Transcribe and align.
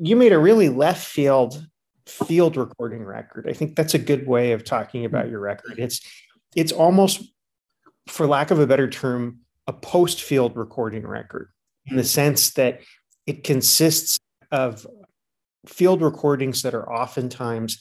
you 0.00 0.16
made 0.16 0.32
a 0.32 0.38
really 0.38 0.68
left 0.68 1.06
field 1.06 1.66
field 2.06 2.56
recording 2.56 3.04
record. 3.04 3.46
I 3.48 3.52
think 3.52 3.76
that's 3.76 3.94
a 3.94 3.98
good 3.98 4.26
way 4.26 4.52
of 4.52 4.64
talking 4.64 5.04
about 5.04 5.24
mm-hmm. 5.24 5.32
your 5.32 5.40
record. 5.40 5.78
It's 5.78 6.00
it's 6.56 6.72
almost, 6.72 7.22
for 8.06 8.26
lack 8.26 8.50
of 8.50 8.58
a 8.58 8.66
better 8.66 8.88
term, 8.88 9.40
a 9.66 9.72
post 9.72 10.22
field 10.22 10.56
recording 10.56 11.06
record 11.06 11.50
in 11.86 11.96
the 11.96 12.02
mm-hmm. 12.02 12.08
sense 12.08 12.50
that 12.52 12.80
it 13.26 13.44
consists 13.44 14.18
of 14.50 14.86
field 15.66 16.00
recordings 16.00 16.62
that 16.62 16.74
are 16.74 16.90
oftentimes 16.90 17.78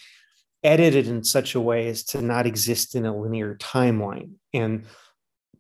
edited 0.64 1.08
in 1.08 1.24
such 1.24 1.56
a 1.56 1.62
way 1.62 1.88
as 1.88 2.04
to 2.04 2.22
not 2.22 2.46
exist 2.46 2.96
in 2.96 3.06
a 3.06 3.16
linear 3.16 3.56
timeline. 3.56 4.32
And 4.54 4.86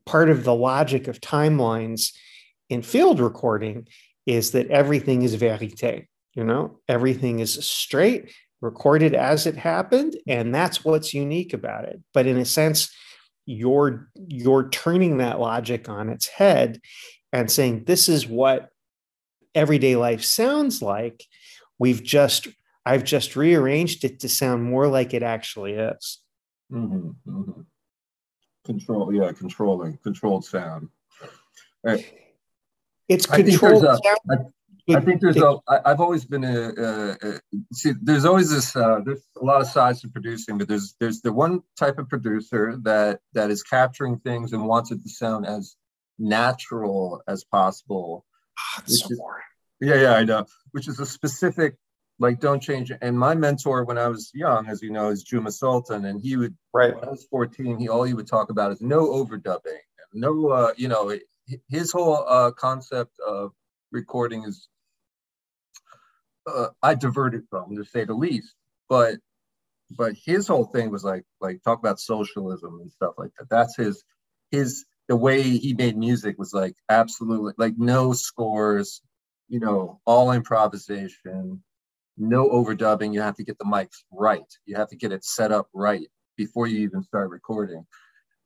part 0.05 0.29
of 0.29 0.43
the 0.43 0.55
logic 0.55 1.07
of 1.07 1.21
timelines 1.21 2.11
in 2.69 2.81
field 2.81 3.19
recording 3.19 3.87
is 4.25 4.51
that 4.51 4.67
everything 4.69 5.21
is 5.21 5.35
verite, 5.35 6.07
you 6.37 6.43
know, 6.43 6.79
everything 6.87 7.39
is 7.39 7.65
straight, 7.65 8.31
recorded 8.61 9.15
as 9.15 9.47
it 9.47 9.57
happened, 9.57 10.15
and 10.27 10.53
that's 10.53 10.85
what's 10.85 11.11
unique 11.11 11.51
about 11.51 11.85
it. 11.85 11.99
But 12.13 12.27
in 12.27 12.37
a 12.37 12.45
sense, 12.45 12.95
you're 13.47 14.09
you're 14.27 14.69
turning 14.69 15.17
that 15.17 15.39
logic 15.39 15.89
on 15.89 16.09
its 16.09 16.27
head 16.27 16.79
and 17.33 17.49
saying 17.49 17.85
this 17.85 18.07
is 18.07 18.27
what 18.27 18.69
everyday 19.55 19.95
life 19.95 20.23
sounds 20.23 20.79
like. 20.79 21.23
We've 21.79 22.03
just 22.03 22.47
I've 22.85 23.03
just 23.03 23.35
rearranged 23.35 24.03
it 24.03 24.19
to 24.19 24.29
sound 24.29 24.63
more 24.63 24.87
like 24.87 25.15
it 25.15 25.23
actually 25.23 25.73
is. 25.73 26.19
Mm-hmm, 26.71 27.09
mm-hmm. 27.27 27.61
Control, 28.63 29.11
yeah, 29.11 29.31
controlling, 29.31 29.97
controlled 30.03 30.45
sound. 30.45 30.89
Right. 31.83 32.05
It's 33.09 33.25
controlled 33.25 33.83
there's, 33.83 33.99
a, 33.99 34.33
I, 34.33 34.35
I 34.89 35.01
think 35.01 35.21
there's 35.21 35.35
it, 35.35 35.43
a. 35.43 35.57
I, 35.67 35.91
I've 35.91 35.99
always 35.99 36.23
been 36.23 36.43
a, 36.43 36.69
a, 36.69 37.11
a, 37.11 37.39
see. 37.73 37.93
There's 38.01 38.25
always 38.25 38.49
this. 38.49 38.75
Uh, 38.75 39.01
there's 39.03 39.21
a 39.39 39.43
lot 39.43 39.61
of 39.61 39.67
sides 39.67 40.01
to 40.01 40.07
producing, 40.07 40.57
but 40.57 40.67
there's 40.67 40.95
there's 40.99 41.21
the 41.21 41.33
one 41.33 41.61
type 41.77 41.99
of 41.99 42.07
producer 42.07 42.77
that 42.83 43.19
that 43.33 43.51
is 43.51 43.63
capturing 43.63 44.19
things 44.19 44.53
and 44.53 44.65
wants 44.65 44.91
it 44.91 45.01
to 45.03 45.09
sound 45.09 45.45
as 45.45 45.75
natural 46.17 47.21
as 47.27 47.43
possible. 47.43 48.25
Oh, 48.77 48.81
so 48.85 49.13
is, 49.13 49.21
yeah, 49.81 49.95
yeah, 49.95 50.13
I 50.13 50.23
know. 50.23 50.45
Which 50.71 50.87
is 50.87 50.99
a 50.99 51.05
specific 51.05 51.75
like 52.19 52.39
don't 52.39 52.61
change 52.61 52.91
it. 52.91 52.99
And 53.01 53.17
my 53.17 53.35
mentor 53.35 53.83
when 53.83 53.97
I 53.97 54.07
was 54.07 54.31
young, 54.33 54.67
as 54.67 54.81
you 54.81 54.91
know, 54.91 55.09
is 55.09 55.23
Juma 55.23 55.51
Sultan, 55.51 56.05
and 56.05 56.21
he 56.21 56.37
would 56.37 56.55
right 56.73 56.95
when 56.95 57.03
I 57.03 57.11
was 57.11 57.27
14, 57.29 57.77
he 57.77 57.89
all 57.89 58.03
he 58.03 58.13
would 58.13 58.27
talk 58.27 58.49
about 58.49 58.71
is 58.71 58.81
no 58.81 59.07
overdubbing, 59.07 59.79
no 60.13 60.47
uh, 60.49 60.71
you 60.77 60.87
know, 60.87 61.13
his 61.69 61.91
whole 61.91 62.25
uh, 62.27 62.51
concept 62.51 63.13
of 63.25 63.51
recording 63.91 64.43
is 64.43 64.69
uh, 66.47 66.67
I 66.81 66.95
diverted 66.95 67.43
from 67.49 67.75
to 67.75 67.83
say 67.83 68.05
the 68.05 68.13
least, 68.13 68.55
but 68.89 69.17
but 69.97 70.13
his 70.25 70.47
whole 70.47 70.65
thing 70.65 70.89
was 70.91 71.03
like 71.03 71.23
like 71.41 71.61
talk 71.63 71.79
about 71.79 71.99
socialism 71.99 72.79
and 72.81 72.91
stuff 72.91 73.13
like 73.17 73.31
that. 73.37 73.49
That's 73.49 73.75
his 73.77 74.03
his 74.51 74.85
the 75.07 75.15
way 75.15 75.41
he 75.41 75.73
made 75.73 75.97
music 75.97 76.37
was 76.37 76.53
like 76.53 76.75
absolutely 76.89 77.53
like 77.57 77.75
no 77.77 78.13
scores, 78.13 79.01
you 79.47 79.59
know, 79.59 79.99
all 80.05 80.31
improvisation, 80.31 81.63
no 82.17 82.49
overdubbing. 82.49 83.13
You 83.13 83.21
have 83.21 83.35
to 83.35 83.43
get 83.43 83.57
the 83.57 83.65
mics 83.65 84.03
right. 84.11 84.41
You 84.65 84.75
have 84.75 84.89
to 84.89 84.97
get 84.97 85.11
it 85.11 85.23
set 85.23 85.51
up 85.51 85.69
right 85.73 86.07
before 86.35 86.67
you 86.67 86.79
even 86.79 87.03
start 87.03 87.29
recording. 87.29 87.85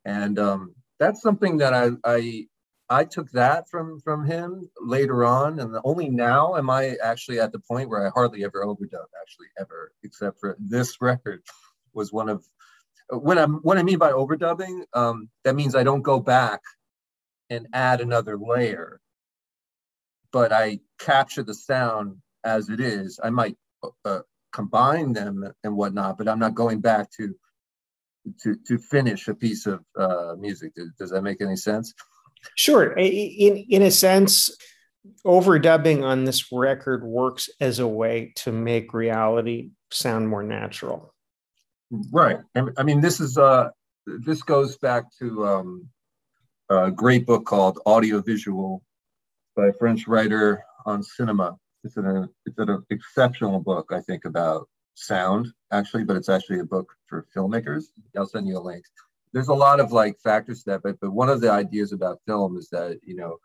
And 0.06 0.38
um, 0.40 0.76
that's 1.00 1.22
something 1.22 1.58
that 1.58 1.74
I, 1.74 1.90
I 2.06 2.48
I 2.92 3.06
took 3.06 3.32
that 3.32 3.70
from 3.70 4.02
from 4.02 4.26
him 4.26 4.70
later 4.82 5.24
on, 5.24 5.60
and 5.60 5.78
only 5.86 6.10
now 6.10 6.58
am 6.58 6.70
I 6.70 6.98
actually 7.02 7.40
at 7.40 7.54
the 7.54 7.60
point 7.60 7.88
where 7.88 8.06
I 8.06 8.12
hardly 8.14 8.44
ever 8.44 8.66
overdub, 8.66 9.08
actually 9.22 9.48
ever, 9.58 9.94
except 10.04 10.42
for 10.42 10.58
this 10.60 10.98
record 11.02 11.42
was 11.94 12.12
one 12.12 12.28
of 12.28 12.44
when 13.10 13.38
I'm 13.38 13.56
what 13.64 13.78
I 13.78 13.84
mean 13.84 13.98
by 13.98 14.12
overdubbing. 14.12 14.84
Um, 14.94 15.30
that 15.46 15.56
means 15.56 15.74
I 15.74 15.84
don't 15.84 16.02
go 16.02 16.20
back 16.20 16.60
and 17.50 17.66
add 17.72 18.02
another 18.02 18.38
layer, 18.38 19.00
but 20.34 20.52
I 20.52 20.82
capture 21.00 21.44
the 21.44 21.54
sound 21.54 22.18
as 22.44 22.70
it 22.70 22.82
is. 22.82 23.22
I 23.24 23.30
might 23.30 23.56
uh, 24.04 24.20
combine 24.52 25.14
them 25.14 25.50
and 25.64 25.78
whatnot, 25.78 26.18
but 26.18 26.28
I'm 26.28 26.40
not 26.40 26.56
going 26.56 26.82
back 26.82 27.10
to 27.12 27.34
to 28.42 28.58
to 28.68 28.78
finish 28.78 29.30
a 29.30 29.34
piece 29.34 29.66
of 29.66 29.80
uh, 29.98 30.36
music. 30.38 30.76
Does, 30.76 30.90
does 31.00 31.10
that 31.12 31.22
make 31.22 31.42
any 31.42 31.56
sense? 31.56 31.94
Sure. 32.58 32.94
In 32.94 33.58
in 33.58 33.82
a 33.82 33.92
sense, 33.92 34.56
overdubbing 35.26 36.04
on 36.04 36.26
this 36.26 36.52
record 36.52 37.04
works 37.04 37.50
as 37.60 37.80
a 37.80 37.88
way 37.88 38.34
to 38.38 38.52
make 38.52 38.94
reality 38.94 39.72
sound 39.92 40.28
more 40.28 40.44
natural. 40.44 41.14
Right. 42.12 42.40
I 42.78 42.84
mean, 42.84 43.02
this 43.02 43.20
is 43.20 43.38
uh 43.38 43.70
this 44.06 44.42
goes 44.42 44.78
back 44.78 45.06
to 45.20 45.46
um, 45.46 45.88
a 46.70 46.90
great 46.90 47.26
book 47.26 47.46
called 47.46 47.80
Audiovisual 47.86 48.82
by 49.56 49.68
a 49.68 49.74
French 49.74 50.08
writer 50.08 50.64
on 50.86 51.04
cinema 51.04 51.58
it's 51.84 51.98
an 51.98 52.30
it's 52.46 52.58
an 52.60 52.84
exceptional 52.90 53.60
book, 53.60 53.92
I 53.92 54.02
think, 54.02 54.26
about 54.26 54.68
sound 54.94 55.48
actually, 55.72 56.04
but 56.04 56.16
it's 56.16 56.30
actually 56.30 56.60
a 56.60 56.66
book 56.66 56.94
for 57.08 57.26
filmmakers. 57.36 57.86
I'll 58.16 58.26
send 58.26 58.48
you 58.48 58.58
a 58.58 58.60
link. 58.60 58.84
There's 59.34 59.48
a 59.48 59.54
lot 59.54 59.80
of 59.80 59.92
like 59.92 60.20
factors 60.20 60.64
to 60.64 60.72
that, 60.72 60.84
but 60.84 61.00
but 61.00 61.12
one 61.12 61.30
of 61.30 61.42
the 61.42 61.52
ideas 61.52 61.94
about 61.94 62.22
film 62.28 62.58
is 62.58 62.70
that 62.70 63.00
you 63.04 63.16
know 63.16 63.38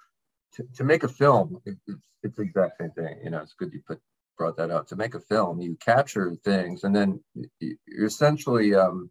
to, 0.55 0.65
to 0.75 0.85
make 0.85 1.05
a 1.05 1.09
film, 1.09 1.61
it, 1.65 1.77
it's 1.87 2.07
it's 2.23 2.37
the 2.37 2.43
exact 2.43 2.79
same 2.79 2.91
thing. 2.91 3.21
You 3.23 3.31
know, 3.31 3.41
it's 3.41 3.55
good 3.55 3.73
you 3.73 3.83
put 3.87 4.01
brought 4.37 4.57
that 4.57 4.71
up. 4.71 4.87
To 4.89 4.97
make 4.97 5.15
a 5.15 5.21
film, 5.21 5.61
you 5.61 5.77
capture 5.77 6.35
things, 6.45 6.85
and 6.85 6.95
then 6.95 7.21
you're 7.61 8.07
essentially, 8.07 8.75
um, 8.75 9.11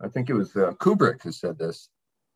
I 0.00 0.08
think 0.08 0.30
it 0.30 0.34
was 0.34 0.54
uh, 0.56 0.72
Kubrick 0.72 1.22
who 1.22 1.32
said 1.32 1.58
this. 1.58 1.88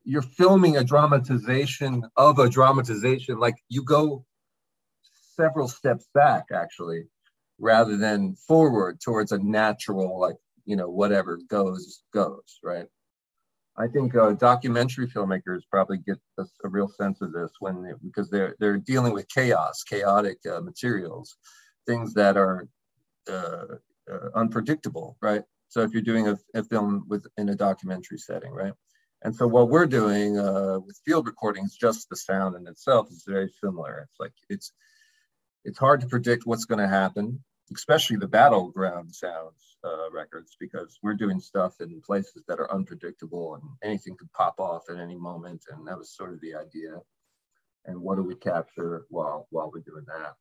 You're 0.04 0.22
filming 0.22 0.76
a 0.76 0.84
dramatization 0.84 2.04
of 2.16 2.38
a 2.38 2.48
dramatization. 2.48 3.38
Like 3.38 3.56
you 3.68 3.82
go 3.82 4.24
several 5.34 5.68
steps 5.68 6.06
back 6.14 6.46
actually 6.52 7.04
rather 7.58 7.96
than 7.96 8.34
forward 8.34 9.00
towards 9.00 9.32
a 9.32 9.38
natural 9.38 10.20
like 10.20 10.36
you 10.64 10.76
know 10.76 10.88
whatever 10.88 11.38
goes 11.48 12.02
goes 12.12 12.58
right 12.62 12.86
i 13.76 13.86
think 13.86 14.14
uh, 14.14 14.32
documentary 14.32 15.06
filmmakers 15.06 15.62
probably 15.70 15.98
get 15.98 16.18
a, 16.38 16.44
a, 16.64 16.68
real 16.68 16.88
sense 16.88 17.20
of 17.20 17.32
this 17.32 17.50
when 17.60 17.82
they, 17.82 17.92
because 18.02 18.30
they're 18.30 18.54
they're 18.60 18.78
dealing 18.78 19.12
with 19.12 19.28
chaos 19.28 19.82
chaotic 19.82 20.38
uh, 20.50 20.60
materials 20.60 21.36
things 21.86 22.14
that 22.14 22.36
are 22.36 22.68
uh, 23.30 23.66
uh 24.10 24.28
unpredictable 24.34 25.16
right? 25.22 25.42
So 25.68 25.80
if 25.80 25.92
you're 25.92 26.02
doing 26.02 26.28
a, 26.28 26.38
a, 26.54 26.62
film 26.62 27.04
with 27.08 27.26
in 27.36 27.48
a 27.48 27.54
documentary 27.56 28.18
setting 28.18 28.52
right? 28.52 28.74
And 29.24 29.34
so 29.34 29.46
what 29.46 29.70
we're 29.70 29.86
doing 29.86 30.38
uh, 30.38 30.78
with 30.86 31.00
field 31.04 31.26
recordings 31.26 31.76
just 31.76 32.08
the 32.10 32.16
sound 32.16 32.54
in 32.56 32.66
itself 32.66 33.08
is 33.10 33.24
very 33.26 33.50
similar. 33.62 34.06
It's 34.06 34.20
like 34.20 34.32
it's 34.50 34.72
it's 35.64 35.78
hard 35.78 36.02
to 36.02 36.06
predict 36.06 36.46
what's 36.46 36.66
going 36.66 36.78
to 36.78 36.86
happen, 36.86 37.42
especially 37.74 38.16
the 38.16 38.26
battleground 38.26 39.14
sounds 39.14 39.76
uh, 39.84 40.10
records, 40.10 40.56
because 40.58 40.98
we're 41.02 41.14
doing 41.14 41.40
stuff 41.40 41.80
in 41.80 42.00
places 42.00 42.42
that 42.48 42.58
are 42.58 42.72
unpredictable 42.72 43.54
and 43.54 43.62
anything 43.82 44.16
could 44.16 44.32
pop 44.32 44.58
off 44.58 44.84
at 44.90 44.98
any 44.98 45.16
moment. 45.16 45.62
And 45.70 45.86
that 45.86 45.98
was 45.98 46.10
sort 46.10 46.32
of 46.32 46.40
the 46.40 46.54
idea. 46.54 46.98
And 47.86 48.00
what 48.00 48.16
do 48.16 48.22
we 48.22 48.34
capture 48.34 49.04
while 49.10 49.46
while 49.50 49.70
we're 49.72 49.80
doing 49.80 50.04
that? 50.06 50.34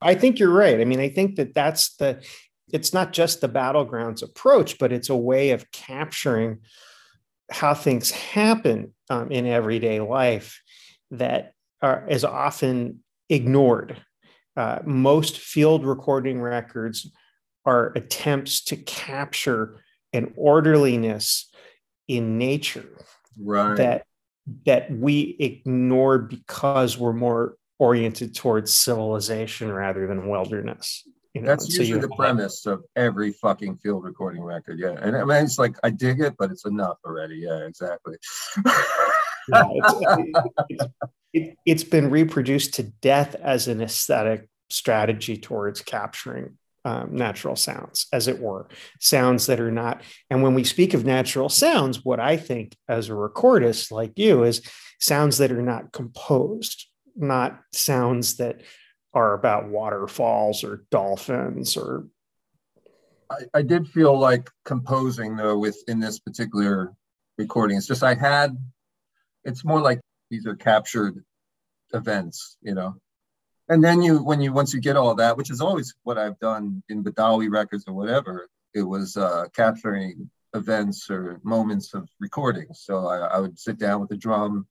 I 0.00 0.14
think 0.14 0.38
you're 0.38 0.50
right. 0.50 0.80
I 0.80 0.84
mean, 0.84 1.00
I 1.00 1.08
think 1.08 1.36
that 1.36 1.54
that's 1.54 1.96
the. 1.96 2.22
It's 2.70 2.92
not 2.92 3.12
just 3.12 3.40
the 3.40 3.48
battlegrounds 3.48 4.22
approach, 4.22 4.78
but 4.78 4.92
it's 4.92 5.08
a 5.08 5.16
way 5.16 5.50
of 5.52 5.70
capturing 5.72 6.58
how 7.50 7.72
things 7.72 8.10
happen 8.10 8.92
um, 9.08 9.32
in 9.32 9.46
everyday 9.46 10.00
life 10.00 10.60
that 11.10 11.54
are, 11.80 12.06
is 12.08 12.24
often 12.24 13.02
ignored 13.30 14.02
uh, 14.58 14.80
most 14.84 15.38
field 15.38 15.86
recording 15.86 16.40
records 16.40 17.10
are 17.64 17.92
attempts 17.94 18.64
to 18.64 18.76
capture 18.76 19.80
an 20.12 20.32
orderliness 20.36 21.48
in 22.08 22.38
nature 22.38 22.88
right. 23.40 23.76
that 23.76 24.04
that 24.66 24.90
we 24.90 25.36
ignore 25.38 26.18
because 26.18 26.98
we're 26.98 27.12
more 27.12 27.56
oriented 27.78 28.34
towards 28.34 28.72
civilization 28.72 29.70
rather 29.70 30.08
than 30.08 30.28
wilderness. 30.28 31.06
You 31.34 31.42
know? 31.42 31.48
That's 31.48 31.72
so 31.72 31.82
usually 31.82 32.00
the 32.00 32.08
premise 32.08 32.66
of 32.66 32.82
every 32.96 33.30
fucking 33.30 33.76
field 33.76 34.02
recording 34.02 34.42
record. 34.42 34.80
Yeah. 34.80 34.96
And 35.00 35.16
I 35.16 35.22
mean, 35.24 35.44
it's 35.44 35.58
like, 35.58 35.76
I 35.84 35.90
dig 35.90 36.20
it, 36.20 36.34
but 36.36 36.50
it's 36.50 36.64
enough 36.64 36.96
already. 37.04 37.36
Yeah, 37.36 37.66
exactly. 37.66 38.16
yeah, 38.64 38.72
it's, 39.70 39.94
it's, 40.70 40.84
it, 41.32 41.56
has 41.66 41.84
been 41.84 42.10
reproduced 42.10 42.74
to 42.74 42.84
death 42.84 43.34
as 43.34 43.68
an 43.68 43.80
aesthetic 43.80 44.48
strategy 44.70 45.36
towards 45.36 45.80
capturing 45.80 46.58
um, 46.84 47.14
natural 47.14 47.56
sounds, 47.56 48.06
as 48.12 48.28
it 48.28 48.38
were, 48.38 48.68
sounds 49.00 49.46
that 49.46 49.60
are 49.60 49.70
not. 49.70 50.02
And 50.30 50.42
when 50.42 50.54
we 50.54 50.64
speak 50.64 50.94
of 50.94 51.04
natural 51.04 51.48
sounds, 51.48 52.04
what 52.04 52.20
I 52.20 52.36
think 52.36 52.76
as 52.88 53.08
a 53.08 53.12
recordist 53.12 53.90
like 53.90 54.18
you 54.18 54.44
is 54.44 54.62
sounds 55.00 55.38
that 55.38 55.52
are 55.52 55.62
not 55.62 55.92
composed, 55.92 56.86
not 57.16 57.60
sounds 57.72 58.36
that 58.36 58.62
are 59.12 59.34
about 59.34 59.68
waterfalls 59.68 60.64
or 60.64 60.84
dolphins 60.90 61.76
or 61.76 62.06
I, 63.30 63.58
I 63.58 63.62
did 63.62 63.88
feel 63.88 64.18
like 64.18 64.48
composing 64.64 65.36
though 65.36 65.58
with 65.58 65.76
in 65.88 66.00
this 66.00 66.18
particular 66.18 66.94
recording. 67.36 67.76
It's 67.76 67.86
just 67.86 68.02
I 68.02 68.14
had 68.14 68.56
it's 69.44 69.64
more 69.64 69.80
like 69.80 70.00
these 70.30 70.46
are 70.46 70.56
captured 70.56 71.24
events, 71.92 72.56
you 72.62 72.74
know. 72.74 72.96
And 73.68 73.84
then 73.84 74.00
you 74.02 74.22
when 74.22 74.40
you 74.40 74.52
once 74.52 74.72
you 74.72 74.80
get 74.80 74.96
all 74.96 75.14
that, 75.16 75.36
which 75.36 75.50
is 75.50 75.60
always 75.60 75.94
what 76.02 76.18
I've 76.18 76.38
done 76.38 76.82
in 76.88 77.04
Badawi 77.04 77.50
records 77.50 77.84
or 77.86 77.94
whatever, 77.94 78.48
it 78.74 78.82
was 78.82 79.16
uh, 79.16 79.46
capturing 79.54 80.30
events 80.54 81.10
or 81.10 81.40
moments 81.42 81.92
of 81.92 82.08
recordings. 82.18 82.80
So 82.82 83.06
I, 83.06 83.18
I 83.18 83.38
would 83.40 83.58
sit 83.58 83.78
down 83.78 84.00
with 84.00 84.08
the 84.08 84.16
drum 84.16 84.66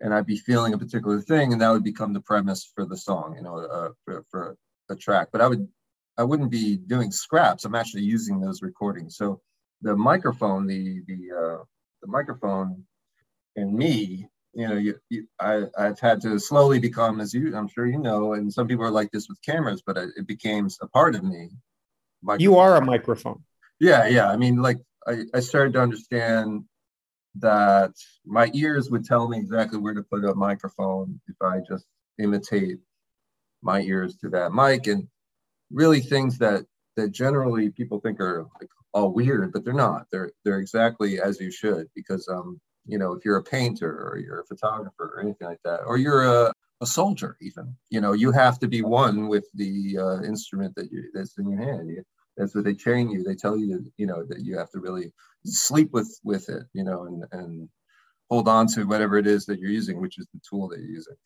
and 0.00 0.12
I'd 0.12 0.26
be 0.26 0.36
feeling 0.36 0.74
a 0.74 0.78
particular 0.78 1.20
thing, 1.20 1.52
and 1.52 1.62
that 1.62 1.70
would 1.70 1.84
become 1.84 2.12
the 2.12 2.20
premise 2.20 2.70
for 2.74 2.84
the 2.84 2.96
song, 2.96 3.36
you 3.36 3.42
know, 3.42 3.58
uh, 3.58 3.90
for, 4.04 4.24
for 4.30 4.56
a 4.90 4.96
track. 4.96 5.28
But 5.30 5.40
I 5.40 5.46
would, 5.46 5.68
I 6.18 6.24
wouldn't 6.24 6.50
be 6.50 6.76
doing 6.76 7.12
scraps. 7.12 7.64
I'm 7.64 7.76
actually 7.76 8.02
using 8.02 8.40
those 8.40 8.62
recordings. 8.62 9.16
So 9.16 9.40
the 9.80 9.96
microphone, 9.96 10.66
the 10.66 11.02
the 11.06 11.20
uh, 11.32 11.64
the 12.02 12.08
microphone, 12.08 12.84
and 13.56 13.74
me, 13.74 14.28
you 14.54 14.68
know, 14.68 14.76
you, 14.76 14.98
you, 15.08 15.26
I 15.40 15.64
I've 15.78 16.00
had 16.00 16.20
to 16.22 16.38
slowly 16.38 16.78
become, 16.78 17.20
as 17.20 17.32
you, 17.32 17.56
I'm 17.56 17.68
sure 17.68 17.86
you 17.86 17.98
know, 17.98 18.34
and 18.34 18.52
some 18.52 18.68
people 18.68 18.84
are 18.84 18.90
like 18.90 19.10
this 19.10 19.28
with 19.28 19.42
cameras, 19.42 19.82
but 19.84 19.96
it 19.96 20.26
became 20.26 20.68
a 20.80 20.88
part 20.88 21.14
of 21.14 21.22
me. 21.22 21.50
Microphone. 22.22 22.42
You 22.42 22.56
are 22.58 22.76
a 22.76 22.84
microphone. 22.84 23.42
Yeah, 23.80 24.06
yeah. 24.06 24.30
I 24.30 24.36
mean, 24.36 24.62
like 24.62 24.78
I, 25.06 25.24
I 25.34 25.40
started 25.40 25.72
to 25.74 25.80
understand 25.80 26.64
that 27.36 27.92
my 28.24 28.50
ears 28.54 28.90
would 28.90 29.04
tell 29.04 29.28
me 29.28 29.38
exactly 29.38 29.78
where 29.78 29.94
to 29.94 30.02
put 30.02 30.24
a 30.24 30.34
microphone 30.34 31.20
if 31.28 31.36
I 31.42 31.60
just 31.66 31.86
imitate 32.18 32.78
my 33.62 33.80
ears 33.80 34.16
to 34.16 34.28
that 34.30 34.52
mic 34.52 34.86
and 34.86 35.08
really 35.70 36.00
things 36.00 36.38
that 36.38 36.66
that 36.96 37.10
generally 37.10 37.70
people 37.70 38.00
think 38.00 38.20
are 38.20 38.46
like 38.60 38.68
all 38.92 39.12
weird 39.12 39.52
but 39.52 39.64
they're 39.64 39.72
not 39.72 40.06
they're 40.12 40.30
they're 40.44 40.58
exactly 40.58 41.20
as 41.20 41.40
you 41.40 41.50
should 41.50 41.88
because 41.94 42.28
um 42.28 42.60
you 42.86 42.98
know 42.98 43.12
if 43.12 43.24
you're 43.24 43.36
a 43.36 43.42
painter 43.42 43.90
or 43.90 44.18
you're 44.18 44.40
a 44.40 44.46
photographer 44.46 45.14
or 45.14 45.20
anything 45.20 45.46
like 45.46 45.60
that 45.64 45.80
or 45.86 45.96
you're 45.96 46.24
a, 46.24 46.52
a 46.80 46.86
soldier 46.86 47.36
even 47.40 47.74
you 47.90 48.00
know 48.00 48.12
you 48.12 48.32
have 48.32 48.58
to 48.58 48.68
be 48.68 48.82
one 48.82 49.28
with 49.28 49.46
the 49.54 49.96
uh, 49.98 50.22
instrument 50.22 50.74
that 50.74 50.90
you 50.90 51.04
that's 51.14 51.38
in 51.38 51.48
your 51.48 51.60
hand. 51.60 51.88
You, 51.88 52.02
that's 52.36 52.54
what 52.54 52.64
they 52.64 52.74
train 52.74 53.10
you. 53.10 53.22
They 53.22 53.34
tell 53.34 53.56
you 53.56 53.84
you 53.96 54.06
know 54.06 54.24
that 54.24 54.40
you 54.40 54.56
have 54.58 54.70
to 54.70 54.80
really 54.80 55.12
sleep 55.44 55.92
with 55.92 56.18
with 56.24 56.48
it 56.48 56.62
you 56.72 56.84
know 56.84 57.04
and 57.04 57.24
and 57.32 57.68
hold 58.30 58.48
on 58.48 58.66
to 58.66 58.84
whatever 58.84 59.16
it 59.16 59.26
is 59.26 59.44
that 59.46 59.58
you're 59.58 59.70
using 59.70 60.00
which 60.00 60.18
is 60.18 60.26
the 60.32 60.40
tool 60.48 60.68
that 60.68 60.78
you're 60.80 60.88
using. 60.88 61.16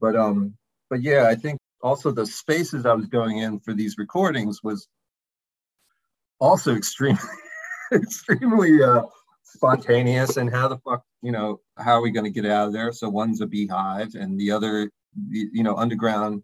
But 0.00 0.16
um 0.16 0.54
but 0.90 1.02
yeah 1.02 1.26
i 1.28 1.34
think 1.34 1.58
also 1.82 2.10
the 2.10 2.26
spaces 2.26 2.86
i 2.86 2.92
was 2.92 3.06
going 3.06 3.38
in 3.38 3.58
for 3.60 3.74
these 3.74 3.98
recordings 3.98 4.62
was 4.62 4.88
also 6.40 6.74
extremely 6.74 7.20
extremely 7.92 8.82
uh 8.82 9.02
spontaneous 9.44 10.36
and 10.36 10.50
how 10.50 10.66
the 10.66 10.78
fuck 10.78 11.04
you 11.22 11.30
know 11.30 11.60
how 11.78 11.92
are 11.92 12.02
we 12.02 12.10
going 12.10 12.24
to 12.24 12.30
get 12.30 12.50
out 12.50 12.66
of 12.66 12.72
there 12.72 12.92
so 12.92 13.08
one's 13.08 13.40
a 13.40 13.46
beehive 13.46 14.14
and 14.14 14.38
the 14.40 14.50
other 14.50 14.90
you 15.30 15.62
know 15.62 15.76
underground 15.76 16.42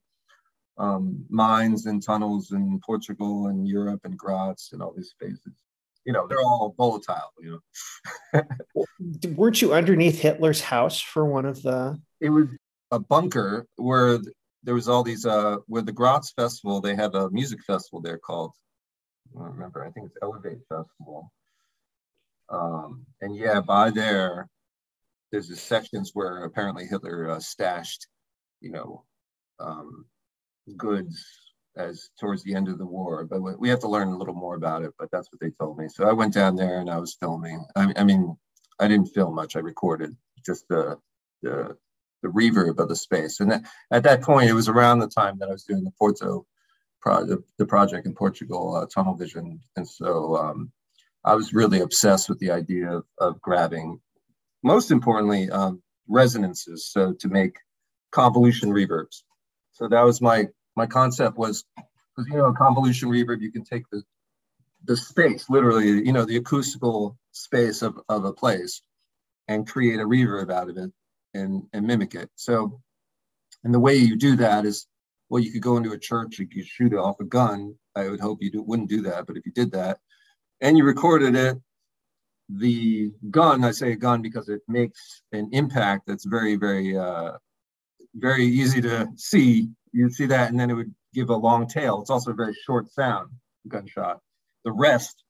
um, 0.80 1.24
mines 1.28 1.86
and 1.86 2.02
tunnels 2.02 2.52
in 2.52 2.80
Portugal 2.84 3.48
and 3.48 3.68
Europe 3.68 4.00
and 4.04 4.16
Graz 4.16 4.70
and 4.72 4.82
all 4.82 4.94
these 4.96 5.10
spaces. 5.10 5.52
You 6.06 6.14
know, 6.14 6.26
they're 6.26 6.40
all 6.40 6.74
volatile, 6.76 7.30
you 7.38 7.60
know. 8.32 8.42
Weren't 9.36 9.60
you 9.60 9.74
underneath 9.74 10.18
Hitler's 10.18 10.62
house 10.62 10.98
for 10.98 11.26
one 11.26 11.44
of 11.44 11.62
the? 11.62 12.00
It 12.20 12.30
was 12.30 12.46
a 12.90 12.98
bunker 12.98 13.66
where 13.76 14.18
there 14.62 14.74
was 14.74 14.88
all 14.88 15.02
these, 15.02 15.26
uh, 15.26 15.58
where 15.66 15.82
the 15.82 15.92
Graz 15.92 16.32
Festival, 16.34 16.80
they 16.80 16.96
have 16.96 17.14
a 17.14 17.30
music 17.30 17.60
festival 17.66 18.00
there 18.00 18.18
called, 18.18 18.52
I 19.36 19.40
don't 19.40 19.52
remember, 19.52 19.84
I 19.84 19.90
think 19.90 20.06
it's 20.06 20.16
Elevate 20.22 20.60
Festival. 20.70 21.30
Um, 22.50 23.06
and 23.20 23.34
yeah, 23.36 23.60
by 23.60 23.90
there, 23.90 24.48
there's 25.30 25.48
the 25.48 25.56
sections 25.56 26.10
where 26.14 26.44
apparently 26.44 26.86
Hitler 26.86 27.30
uh, 27.30 27.40
stashed, 27.40 28.08
you 28.60 28.72
know, 28.72 29.04
um, 29.60 30.04
goods 30.76 31.24
as 31.76 32.10
towards 32.18 32.42
the 32.42 32.54
end 32.54 32.68
of 32.68 32.78
the 32.78 32.86
war, 32.86 33.24
but 33.24 33.40
we 33.60 33.68
have 33.68 33.80
to 33.80 33.88
learn 33.88 34.08
a 34.08 34.16
little 34.16 34.34
more 34.34 34.56
about 34.56 34.82
it. 34.82 34.92
But 34.98 35.08
that's 35.12 35.28
what 35.32 35.40
they 35.40 35.50
told 35.50 35.78
me. 35.78 35.86
So 35.88 36.08
I 36.08 36.12
went 36.12 36.34
down 36.34 36.56
there 36.56 36.80
and 36.80 36.90
I 36.90 36.98
was 36.98 37.14
filming. 37.14 37.64
I, 37.76 37.92
I 37.96 38.04
mean, 38.04 38.36
I 38.80 38.88
didn't 38.88 39.14
film 39.14 39.34
much. 39.34 39.54
I 39.54 39.60
recorded 39.60 40.16
just 40.44 40.66
the 40.68 40.98
the 41.42 41.76
the 42.22 42.28
reverb 42.28 42.78
of 42.78 42.88
the 42.88 42.96
space. 42.96 43.40
And 43.40 43.50
that, 43.50 43.62
at 43.90 44.02
that 44.02 44.22
point, 44.22 44.50
it 44.50 44.54
was 44.54 44.68
around 44.68 44.98
the 44.98 45.08
time 45.08 45.38
that 45.38 45.48
I 45.48 45.52
was 45.52 45.64
doing 45.64 45.84
the 45.84 45.92
Porto 45.98 46.46
project, 47.00 47.42
the 47.58 47.66
project 47.66 48.06
in 48.06 48.14
Portugal, 48.14 48.76
uh, 48.76 48.86
Tunnel 48.86 49.14
Vision. 49.14 49.60
And 49.76 49.88
so 49.88 50.36
um, 50.36 50.70
I 51.24 51.34
was 51.34 51.52
really 51.52 51.80
obsessed 51.80 52.28
with 52.28 52.38
the 52.38 52.50
idea 52.50 52.90
of, 52.90 53.04
of 53.18 53.40
grabbing, 53.40 54.00
most 54.62 54.90
importantly, 54.90 55.50
um, 55.50 55.82
resonances. 56.08 56.86
So 56.86 57.12
to 57.12 57.28
make 57.28 57.56
convolution 58.10 58.70
reverbs. 58.70 59.22
So 59.72 59.88
that 59.88 60.02
was 60.02 60.20
my 60.20 60.48
my 60.76 60.86
concept 60.86 61.36
was 61.36 61.64
because 61.76 62.28
you 62.30 62.36
know 62.36 62.46
a 62.46 62.54
convolution 62.54 63.08
reverb 63.08 63.40
you 63.40 63.52
can 63.52 63.64
take 63.64 63.84
the 63.90 64.02
the 64.84 64.96
space 64.96 65.48
literally 65.48 65.88
you 65.88 66.12
know 66.12 66.24
the 66.24 66.36
acoustical 66.36 67.18
space 67.32 67.82
of, 67.82 67.98
of 68.08 68.24
a 68.24 68.32
place 68.32 68.82
and 69.48 69.66
create 69.66 70.00
a 70.00 70.04
reverb 70.04 70.50
out 70.50 70.70
of 70.70 70.76
it 70.76 70.90
and 71.34 71.62
and 71.72 71.86
mimic 71.86 72.14
it 72.14 72.30
so 72.34 72.80
and 73.64 73.74
the 73.74 73.80
way 73.80 73.94
you 73.94 74.16
do 74.16 74.36
that 74.36 74.64
is 74.64 74.86
well 75.28 75.42
you 75.42 75.52
could 75.52 75.62
go 75.62 75.76
into 75.76 75.92
a 75.92 75.98
church 75.98 76.38
you 76.38 76.46
could 76.46 76.66
shoot 76.66 76.92
it 76.92 76.98
off 76.98 77.20
a 77.20 77.24
gun 77.24 77.74
i 77.94 78.08
would 78.08 78.20
hope 78.20 78.38
you 78.40 78.50
do, 78.50 78.62
wouldn't 78.62 78.88
do 78.88 79.02
that 79.02 79.26
but 79.26 79.36
if 79.36 79.44
you 79.44 79.52
did 79.52 79.70
that 79.70 79.98
and 80.60 80.76
you 80.76 80.84
recorded 80.84 81.34
it 81.34 81.56
the 82.48 83.12
gun 83.30 83.64
i 83.64 83.70
say 83.70 83.92
a 83.92 83.96
gun 83.96 84.22
because 84.22 84.48
it 84.48 84.60
makes 84.66 85.22
an 85.32 85.48
impact 85.52 86.02
that's 86.06 86.24
very 86.24 86.56
very 86.56 86.96
uh, 86.96 87.32
very 88.16 88.44
easy 88.44 88.80
to 88.80 89.08
see 89.16 89.70
you'd 89.92 90.14
see 90.14 90.26
that, 90.26 90.50
and 90.50 90.58
then 90.58 90.70
it 90.70 90.74
would 90.74 90.94
give 91.14 91.30
a 91.30 91.36
long 91.36 91.66
tail. 91.66 92.00
It's 92.00 92.10
also 92.10 92.30
a 92.30 92.34
very 92.34 92.54
short 92.54 92.90
sound 92.90 93.30
gunshot. 93.68 94.20
The 94.64 94.72
rest, 94.72 95.24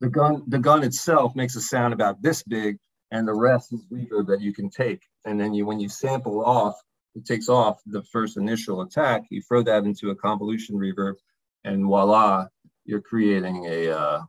the 0.00 0.08
gun, 0.08 0.42
the 0.46 0.58
gun 0.58 0.82
itself 0.82 1.34
makes 1.34 1.56
a 1.56 1.60
sound 1.60 1.94
about 1.94 2.22
this 2.22 2.42
big, 2.42 2.78
and 3.10 3.26
the 3.26 3.34
rest 3.34 3.72
is 3.72 3.86
reverb 3.92 4.26
that 4.28 4.40
you 4.40 4.52
can 4.52 4.70
take. 4.70 5.02
And 5.24 5.40
then 5.40 5.54
you, 5.54 5.66
when 5.66 5.80
you 5.80 5.88
sample 5.88 6.44
off, 6.44 6.74
it 7.14 7.24
takes 7.24 7.48
off 7.48 7.80
the 7.86 8.02
first 8.12 8.36
initial 8.36 8.82
attack. 8.82 9.22
You 9.30 9.42
throw 9.42 9.62
that 9.62 9.84
into 9.84 10.10
a 10.10 10.16
convolution 10.16 10.76
reverb, 10.76 11.14
and 11.64 11.84
voila, 11.84 12.46
you're 12.86 13.00
creating 13.00 13.66
a, 13.66 13.90
uh, 13.90 14.20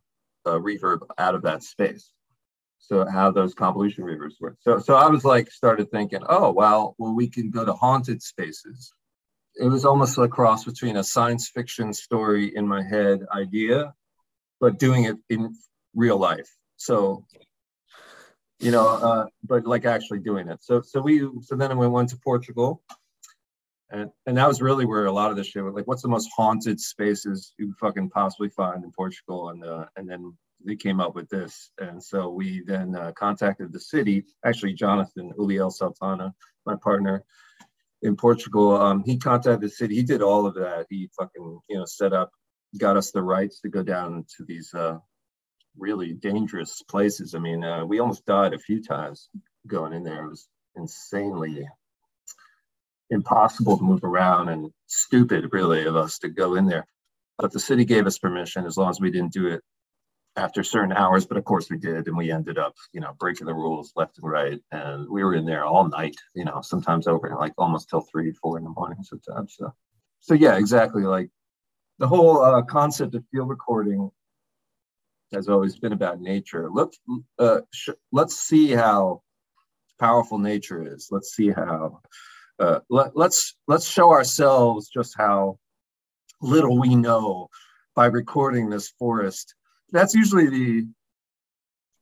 a 0.45 0.51
reverb 0.51 0.99
out 1.17 1.35
of 1.35 1.43
that 1.43 1.63
space 1.63 2.11
so 2.79 3.05
how 3.05 3.31
those 3.31 3.53
convolution 3.53 4.03
reverbs 4.03 4.39
work. 4.39 4.57
So 4.61 4.79
so 4.79 4.95
I 4.95 5.07
was 5.07 5.25
like 5.25 5.51
started 5.51 5.91
thinking, 5.91 6.21
oh 6.29 6.51
well, 6.51 6.95
well 6.97 7.13
we 7.13 7.27
can 7.27 7.49
go 7.49 7.65
to 7.65 7.73
haunted 7.73 8.21
spaces. 8.21 8.93
It 9.55 9.65
was 9.65 9.85
almost 9.85 10.17
a 10.17 10.27
cross 10.27 10.63
between 10.63 10.97
a 10.97 11.03
science 11.03 11.49
fiction 11.49 11.93
story 11.93 12.55
in 12.55 12.67
my 12.67 12.83
head 12.83 13.21
idea, 13.35 13.93
but 14.61 14.79
doing 14.79 15.05
it 15.05 15.17
in 15.29 15.55
real 15.95 16.17
life. 16.17 16.49
So 16.77 17.25
you 18.59 18.71
know, 18.71 18.87
uh, 18.87 19.25
but 19.43 19.65
like 19.65 19.85
actually 19.85 20.19
doing 20.19 20.47
it. 20.47 20.63
So 20.63 20.81
so 20.81 21.01
we 21.01 21.27
so 21.41 21.55
then 21.55 21.77
we 21.77 21.87
went 21.87 22.09
to 22.09 22.17
Portugal. 22.17 22.81
And, 23.89 24.09
and 24.25 24.37
that 24.37 24.47
was 24.47 24.61
really 24.61 24.85
where 24.85 25.05
a 25.05 25.11
lot 25.11 25.31
of 25.31 25.37
the 25.37 25.43
shit 25.43 25.63
was 25.63 25.73
like, 25.73 25.87
what's 25.87 26.01
the 26.01 26.09
most 26.09 26.29
haunted 26.35 26.79
spaces 26.79 27.53
you 27.57 27.67
could 27.67 27.77
fucking 27.77 28.09
possibly 28.09 28.49
find 28.49 28.83
in 28.83 28.91
Portugal? 28.91 29.49
And 29.49 29.63
uh, 29.63 29.85
and 29.95 30.09
then 30.09 30.35
they 30.65 30.75
came 30.75 30.99
up 30.99 31.15
with 31.15 31.29
this. 31.29 31.71
And 31.79 32.03
so 32.03 32.29
we 32.29 32.63
then 32.65 32.95
uh, 32.95 33.11
contacted 33.13 33.71
the 33.71 33.79
city, 33.79 34.25
actually 34.43 34.73
Jonathan 34.73 35.31
Uliel 35.37 35.71
Saldanha, 35.71 36.33
my 36.65 36.75
partner 36.75 37.23
in 38.01 38.15
Portugal. 38.15 38.75
Um, 38.75 39.03
he 39.05 39.17
contacted 39.17 39.61
the 39.61 39.69
city. 39.69 39.95
He 39.95 40.03
did 40.03 40.21
all 40.21 40.45
of 40.45 40.55
that. 40.55 40.87
He 40.89 41.09
fucking, 41.17 41.59
you 41.69 41.77
know, 41.77 41.85
set 41.85 42.13
up, 42.13 42.31
got 42.77 42.97
us 42.97 43.11
the 43.11 43.23
rights 43.23 43.61
to 43.61 43.69
go 43.69 43.83
down 43.83 44.25
to 44.37 44.45
these 44.45 44.73
uh, 44.73 44.97
really 45.77 46.13
dangerous 46.13 46.81
places. 46.89 47.35
I 47.35 47.39
mean, 47.39 47.63
uh, 47.63 47.85
we 47.85 47.99
almost 47.99 48.25
died 48.25 48.53
a 48.53 48.59
few 48.59 48.83
times 48.83 49.29
going 49.67 49.93
in 49.93 50.03
there. 50.03 50.25
It 50.25 50.29
was 50.29 50.47
insanely 50.75 51.67
impossible 53.09 53.77
to 53.77 53.83
move 53.83 54.03
around 54.03 54.49
and 54.49 54.71
stupid, 54.87 55.49
really, 55.51 55.85
of 55.85 55.95
us 55.95 56.19
to 56.19 56.29
go 56.29 56.55
in 56.55 56.65
there. 56.65 56.85
But 57.37 57.51
the 57.51 57.59
city 57.59 57.85
gave 57.85 58.07
us 58.07 58.17
permission 58.17 58.65
as 58.65 58.77
long 58.77 58.89
as 58.89 58.99
we 58.99 59.11
didn't 59.11 59.33
do 59.33 59.47
it 59.47 59.61
after 60.35 60.63
certain 60.63 60.91
hours, 60.91 61.25
but 61.25 61.37
of 61.37 61.45
course 61.45 61.69
we 61.69 61.77
did, 61.77 62.07
and 62.07 62.15
we 62.15 62.31
ended 62.31 62.57
up, 62.57 62.75
you 62.93 63.01
know, 63.01 63.13
breaking 63.19 63.47
the 63.47 63.53
rules 63.53 63.91
left 63.95 64.19
and 64.19 64.29
right, 64.29 64.59
and 64.71 65.09
we 65.09 65.23
were 65.23 65.33
in 65.33 65.45
there 65.45 65.65
all 65.65 65.87
night, 65.87 66.15
you 66.35 66.45
know, 66.45 66.61
sometimes 66.61 67.07
over 67.07 67.35
like 67.39 67.53
almost 67.57 67.89
till 67.89 68.01
three, 68.01 68.31
four 68.33 68.57
in 68.57 68.63
the 68.63 68.69
morning 68.69 69.03
sometimes. 69.03 69.55
So, 69.57 69.73
so 70.19 70.33
yeah, 70.35 70.57
exactly. 70.57 71.03
Like 71.03 71.29
the 71.97 72.07
whole 72.07 72.41
uh, 72.41 72.61
concept 72.61 73.15
of 73.15 73.23
field 73.31 73.49
recording 73.49 74.11
has 75.33 75.49
always 75.49 75.77
been 75.77 75.93
about 75.93 76.21
nature. 76.21 76.69
Let's 76.71 76.99
uh, 77.39 77.61
sh- 77.73 77.89
let's 78.11 78.39
see 78.39 78.71
how 78.71 79.23
powerful 79.99 80.37
nature 80.37 80.85
is. 80.85 81.09
Let's 81.11 81.35
see 81.35 81.49
how 81.49 82.01
uh, 82.59 82.79
let, 82.89 83.15
let's 83.15 83.55
let's 83.67 83.87
show 83.87 84.11
ourselves 84.11 84.89
just 84.89 85.15
how 85.17 85.57
little 86.41 86.79
we 86.79 86.95
know 86.95 87.49
by 87.95 88.05
recording 88.05 88.69
this 88.69 88.89
forest. 88.99 89.55
That's 89.91 90.13
usually 90.13 90.49
the 90.49 90.87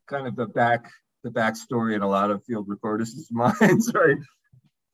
kind 0.08 0.28
of 0.28 0.36
the 0.36 0.46
back 0.46 0.90
the 1.24 1.32
backstory 1.32 1.96
in 1.96 2.04
a 2.04 2.08
lot 2.08 2.32
of 2.32 2.44
field 2.46 2.68
recordists' 2.68 3.32
minds, 3.32 3.92
right? 3.94 4.18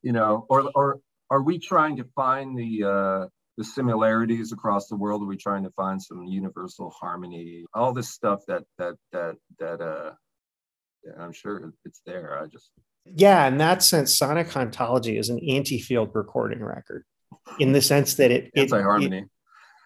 You 0.01 0.13
know, 0.13 0.45
or 0.49 0.71
or 0.75 0.99
are 1.29 1.41
we 1.41 1.59
trying 1.59 1.97
to 1.97 2.05
find 2.15 2.57
the 2.57 2.83
uh, 2.83 3.27
the 3.57 3.63
similarities 3.63 4.51
across 4.51 4.87
the 4.87 4.95
world? 4.95 5.21
Are 5.21 5.27
we 5.27 5.37
trying 5.37 5.63
to 5.63 5.71
find 5.71 6.01
some 6.01 6.25
universal 6.25 6.89
harmony? 6.89 7.65
All 7.73 7.93
this 7.93 8.09
stuff 8.09 8.41
that 8.47 8.63
that 8.77 8.95
that 9.11 9.35
that 9.59 9.81
uh, 9.81 10.11
I'm 11.19 11.33
sure 11.33 11.71
it's 11.85 12.01
there. 12.05 12.39
I 12.41 12.47
just 12.47 12.71
yeah, 13.05 13.47
in 13.47 13.57
that 13.57 13.83
sense, 13.83 14.17
Sonic 14.17 14.47
Hauntology 14.47 15.19
is 15.19 15.29
an 15.29 15.39
anti-field 15.47 16.11
recording 16.13 16.63
record, 16.63 17.03
in 17.59 17.71
the 17.71 17.81
sense 17.81 18.15
that 18.15 18.31
it 18.31 18.51
anti-harmony. 18.55 19.19
It, 19.19 19.29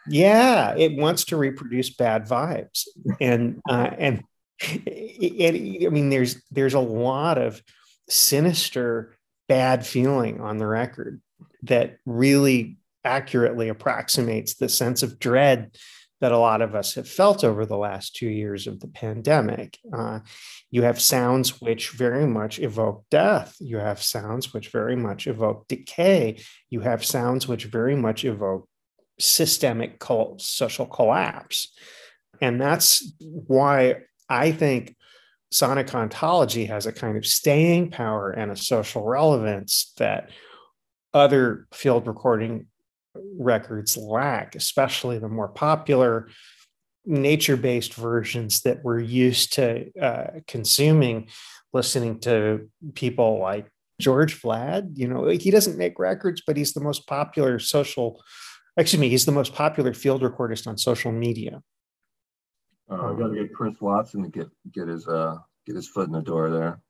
yeah, 0.07 0.75
it 0.77 0.95
wants 0.95 1.25
to 1.25 1.37
reproduce 1.37 1.89
bad 1.89 2.27
vibes, 2.27 2.83
and 3.19 3.61
uh, 3.67 3.89
and 3.97 4.23
it, 4.59 5.55
it, 5.55 5.87
I 5.87 5.89
mean, 5.89 6.09
there's 6.09 6.41
there's 6.51 6.75
a 6.75 6.79
lot 6.79 7.37
of 7.37 7.61
sinister 8.09 9.15
bad 9.47 9.85
feeling 9.85 10.41
on 10.41 10.57
the 10.57 10.67
record 10.67 11.21
that 11.63 11.97
really 12.05 12.77
accurately 13.03 13.69
approximates 13.69 14.55
the 14.55 14.69
sense 14.69 15.03
of 15.03 15.19
dread 15.19 15.75
that 16.21 16.31
a 16.31 16.37
lot 16.37 16.61
of 16.61 16.75
us 16.75 16.95
have 16.95 17.07
felt 17.07 17.43
over 17.43 17.65
the 17.65 17.77
last 17.77 18.15
two 18.15 18.29
years 18.29 18.67
of 18.67 18.79
the 18.79 18.87
pandemic. 18.87 19.77
Uh, 19.93 20.19
you 20.71 20.83
have 20.83 21.01
sounds 21.01 21.59
which 21.61 21.91
very 21.91 22.25
much 22.25 22.59
evoke 22.59 23.05
death. 23.11 23.55
You 23.59 23.77
have 23.77 24.01
sounds 24.01 24.53
which 24.53 24.69
very 24.69 24.95
much 24.95 25.27
evoke 25.27 25.67
decay. 25.67 26.41
You 26.69 26.81
have 26.81 27.03
sounds 27.03 27.47
which 27.47 27.65
very 27.65 27.95
much 27.95 28.23
evoke 28.23 28.69
systemic 29.19 30.01
social 30.37 30.85
collapse. 30.85 31.73
And 32.41 32.59
that's 32.59 33.13
why 33.19 34.03
I 34.29 34.51
think 34.51 34.95
Sonic 35.51 35.87
Hauntology 35.87 36.67
has 36.67 36.85
a 36.85 36.91
kind 36.91 37.17
of 37.17 37.25
staying 37.25 37.91
power 37.91 38.31
and 38.31 38.51
a 38.51 38.57
social 38.57 39.03
relevance 39.03 39.93
that 39.97 40.29
other 41.13 41.67
field 41.71 42.07
recording 42.07 42.67
records 43.37 43.97
lack, 43.97 44.55
especially 44.55 45.19
the 45.19 45.29
more 45.29 45.47
popular 45.47 46.29
nature 47.05 47.57
based 47.57 47.93
versions 47.93 48.61
that 48.61 48.83
we're 48.83 48.99
used 48.99 49.53
to 49.53 49.91
uh, 49.99 50.39
consuming, 50.47 51.27
listening 51.73 52.19
to 52.19 52.69
people 52.93 53.39
like 53.39 53.69
George 53.99 54.41
Vlad. 54.41 54.97
You 54.97 55.07
know, 55.07 55.27
he 55.27 55.51
doesn't 55.51 55.77
make 55.77 55.99
records, 55.99 56.41
but 56.45 56.57
he's 56.57 56.73
the 56.73 56.81
most 56.81 57.07
popular 57.07 57.59
social, 57.59 58.21
excuse 58.77 58.99
me, 58.99 59.09
he's 59.09 59.25
the 59.25 59.31
most 59.31 59.53
popular 59.53 59.93
field 59.93 60.21
recordist 60.21 60.67
on 60.67 60.77
social 60.77 61.11
media. 61.11 61.61
Uh, 62.89 63.13
I 63.13 63.17
got 63.17 63.29
to 63.29 63.35
get 63.35 63.53
Chris 63.53 63.75
Watson 63.81 64.23
to 64.23 64.29
get 64.29 64.47
get 64.71 64.87
his 64.87 65.07
uh 65.07 65.37
get 65.65 65.75
his 65.75 65.87
foot 65.87 66.07
in 66.07 66.13
the 66.13 66.21
door 66.21 66.49
there. 66.51 66.81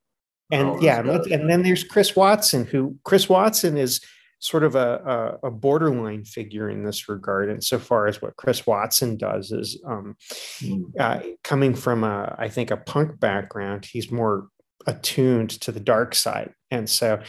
And 0.51 0.82
yeah, 0.82 1.00
and 1.00 1.50
then 1.50 1.63
there's 1.63 1.84
Chris 1.84 2.15
Watson, 2.15 2.65
who 2.65 2.98
Chris 3.03 3.27
Watson 3.27 3.77
is 3.77 4.01
sort 4.39 4.63
of 4.63 4.75
a, 4.75 5.39
a, 5.44 5.48
a, 5.48 5.51
borderline 5.51 6.24
figure 6.24 6.70
in 6.70 6.84
this 6.84 7.10
regard. 7.10 7.50
Insofar 7.50 8.08
as 8.08 8.22
what 8.22 8.36
Chris 8.36 8.68
Watson 8.68 9.18
does 9.18 9.51
is 9.51 9.82
um, 9.86 10.15
mm. 10.62 10.84
uh, 11.00 11.22
coming 11.44 11.74
from 11.74 12.04
a, 12.04 12.36
I 12.38 12.50
think, 12.50 12.70
a 12.70 12.77
punk 12.77 13.20
background, 13.20 13.86
he's 13.86 14.12
more 14.12 14.48
attuned 14.86 15.50
to 15.62 15.72
the 15.72 15.80
dark 15.80 16.15
side. 16.15 16.54
And 16.70 16.89
so 16.89 17.22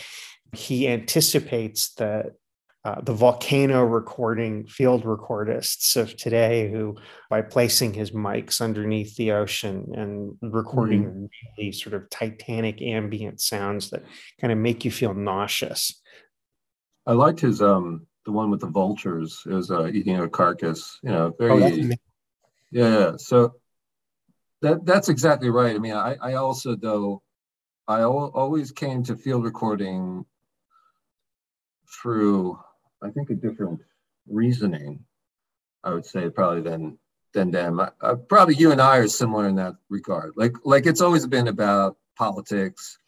he 0.52 0.88
anticipates 0.88 1.94
that 1.94 2.32
uh, 2.86 3.00
the 3.00 3.12
volcano 3.12 3.82
recording 3.82 4.64
field 4.68 5.02
recordists 5.02 5.96
of 5.96 6.16
today 6.16 6.70
who 6.70 6.96
by 7.28 7.42
placing 7.42 7.92
his 7.92 8.12
mics 8.12 8.60
underneath 8.60 9.16
the 9.16 9.32
ocean 9.32 9.90
and 9.96 10.36
recording 10.40 11.04
mm. 11.04 11.28
really 11.58 11.72
sort 11.72 11.94
of 11.94 12.08
titanic 12.10 12.80
ambient 12.80 13.40
sounds 13.40 13.90
that 13.90 14.04
kind 14.40 14.52
of 14.52 14.58
make 14.58 14.84
you 14.84 14.92
feel 14.92 15.14
nauseous 15.14 16.00
I 17.06 17.12
liked 17.12 17.40
his 17.40 17.62
um 17.62 18.06
the 18.24 18.32
one 18.32 18.50
with 18.50 18.60
the 18.60 18.66
vultures. 18.66 19.42
It 19.46 19.52
was 19.52 19.70
uh, 19.70 19.86
eating 19.86 20.18
a 20.18 20.28
carcass. 20.28 20.98
You 21.02 21.10
know, 21.10 21.34
very 21.38 21.62
oh, 21.62 21.90
yeah. 22.70 23.12
So 23.16 23.54
that 24.62 24.84
that's 24.84 25.08
exactly 25.08 25.50
right. 25.50 25.74
I 25.74 25.78
mean, 25.78 25.94
I 25.94 26.16
I 26.20 26.34
also 26.34 26.74
though 26.74 27.22
I 27.88 28.00
al- 28.00 28.32
always 28.34 28.72
came 28.72 29.02
to 29.04 29.16
field 29.16 29.44
recording 29.44 30.24
through 32.02 32.58
I 33.02 33.10
think 33.10 33.30
a 33.30 33.34
different 33.34 33.80
reasoning. 34.28 35.04
I 35.84 35.94
would 35.94 36.06
say 36.06 36.28
probably 36.28 36.62
than 36.62 36.98
than 37.32 37.50
them. 37.52 37.78
I, 37.78 37.90
I, 38.00 38.14
probably 38.14 38.56
you 38.56 38.72
and 38.72 38.80
I 38.80 38.96
are 38.96 39.08
similar 39.08 39.46
in 39.46 39.54
that 39.56 39.76
regard. 39.88 40.32
Like 40.36 40.54
like 40.64 40.86
it's 40.86 41.00
always 41.00 41.26
been 41.26 41.46
about 41.46 41.96
politics, 42.16 42.98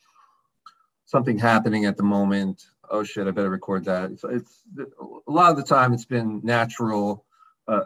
something 1.06 1.38
happening 1.38 1.86
at 1.86 1.96
the 1.96 2.04
moment, 2.04 2.62
oh 2.90 3.04
shit, 3.04 3.26
I 3.26 3.30
better 3.30 3.50
record 3.50 3.84
that. 3.84 4.10
It's, 4.10 4.24
it's 4.24 4.62
a 4.78 5.30
lot 5.30 5.50
of 5.50 5.56
the 5.56 5.62
time 5.62 5.92
it's 5.92 6.04
been 6.04 6.40
natural, 6.42 7.24
uh, 7.66 7.82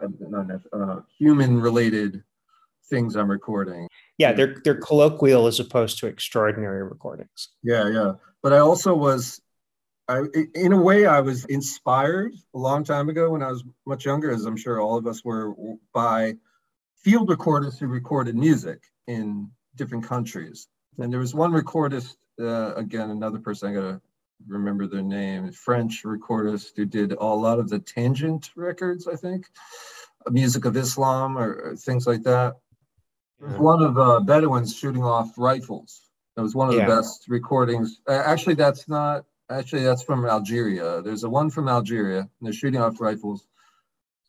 uh, 0.72 1.00
human 1.18 1.60
related 1.60 2.22
things 2.88 3.16
I'm 3.16 3.30
recording. 3.30 3.88
Yeah, 4.18 4.32
they're 4.32 4.56
they're 4.64 4.80
colloquial 4.80 5.46
as 5.46 5.58
opposed 5.60 5.98
to 5.98 6.06
extraordinary 6.06 6.82
recordings. 6.82 7.48
Yeah, 7.62 7.88
yeah. 7.88 8.12
But 8.42 8.52
I 8.52 8.58
also 8.58 8.94
was, 8.94 9.40
I 10.08 10.24
in 10.54 10.72
a 10.72 10.80
way 10.80 11.06
I 11.06 11.20
was 11.20 11.44
inspired 11.46 12.32
a 12.54 12.58
long 12.58 12.84
time 12.84 13.08
ago 13.08 13.30
when 13.30 13.42
I 13.42 13.50
was 13.50 13.64
much 13.86 14.04
younger, 14.04 14.30
as 14.30 14.44
I'm 14.44 14.56
sure 14.56 14.80
all 14.80 14.96
of 14.96 15.06
us 15.06 15.24
were, 15.24 15.54
by 15.92 16.36
field 16.96 17.28
recordists 17.28 17.78
who 17.78 17.86
recorded 17.86 18.36
music 18.36 18.82
in 19.06 19.50
different 19.76 20.04
countries. 20.04 20.68
And 20.98 21.12
there 21.12 21.20
was 21.20 21.34
one 21.34 21.52
recordist, 21.52 22.16
uh, 22.38 22.74
again, 22.74 23.10
another 23.10 23.38
person 23.38 23.70
I 23.70 23.74
gotta 23.74 24.00
remember 24.46 24.86
their 24.86 25.02
name, 25.02 25.50
French 25.52 26.02
recordist 26.04 26.76
who 26.76 26.84
did 26.84 27.12
a 27.12 27.24
lot 27.24 27.58
of 27.58 27.68
the 27.68 27.78
Tangent 27.78 28.50
records, 28.56 29.06
I 29.06 29.16
think, 29.16 29.46
Music 30.30 30.64
of 30.64 30.76
Islam 30.76 31.36
or, 31.36 31.54
or 31.54 31.76
things 31.76 32.06
like 32.06 32.22
that. 32.22 32.56
Was 33.40 33.58
one 33.58 33.82
of 33.82 33.98
uh, 33.98 34.20
Bedouins 34.20 34.76
shooting 34.76 35.02
off 35.02 35.32
rifles. 35.36 36.00
That 36.36 36.42
was 36.42 36.54
one 36.54 36.68
of 36.68 36.74
yeah. 36.74 36.86
the 36.86 36.96
best 36.96 37.28
recordings. 37.28 38.00
Uh, 38.08 38.22
actually, 38.24 38.54
that's 38.54 38.88
not. 38.88 39.24
Actually, 39.50 39.82
that's 39.82 40.02
from 40.02 40.24
Algeria. 40.24 41.02
There's 41.02 41.24
a 41.24 41.28
one 41.28 41.50
from 41.50 41.68
Algeria, 41.68 42.20
and 42.20 42.28
they're 42.40 42.52
shooting 42.52 42.80
off 42.80 43.00
rifles, 43.00 43.46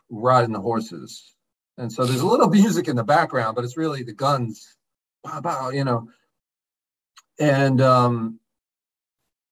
riding 0.10 0.51
the 0.51 0.60
horses, 0.60 1.34
and 1.77 1.91
so 1.91 2.05
there's 2.05 2.22
a 2.22 2.27
little 2.27 2.50
music 2.62 2.88
in 2.88 2.96
the 2.96 3.03
background, 3.03 3.55
but 3.55 3.63
it's 3.63 3.77
really 3.77 4.03
the 4.03 4.13
guns, 4.13 4.75
bow, 5.24 5.70
you 5.70 5.84
know. 5.84 6.10
And 7.39 7.82
um, 7.82 8.39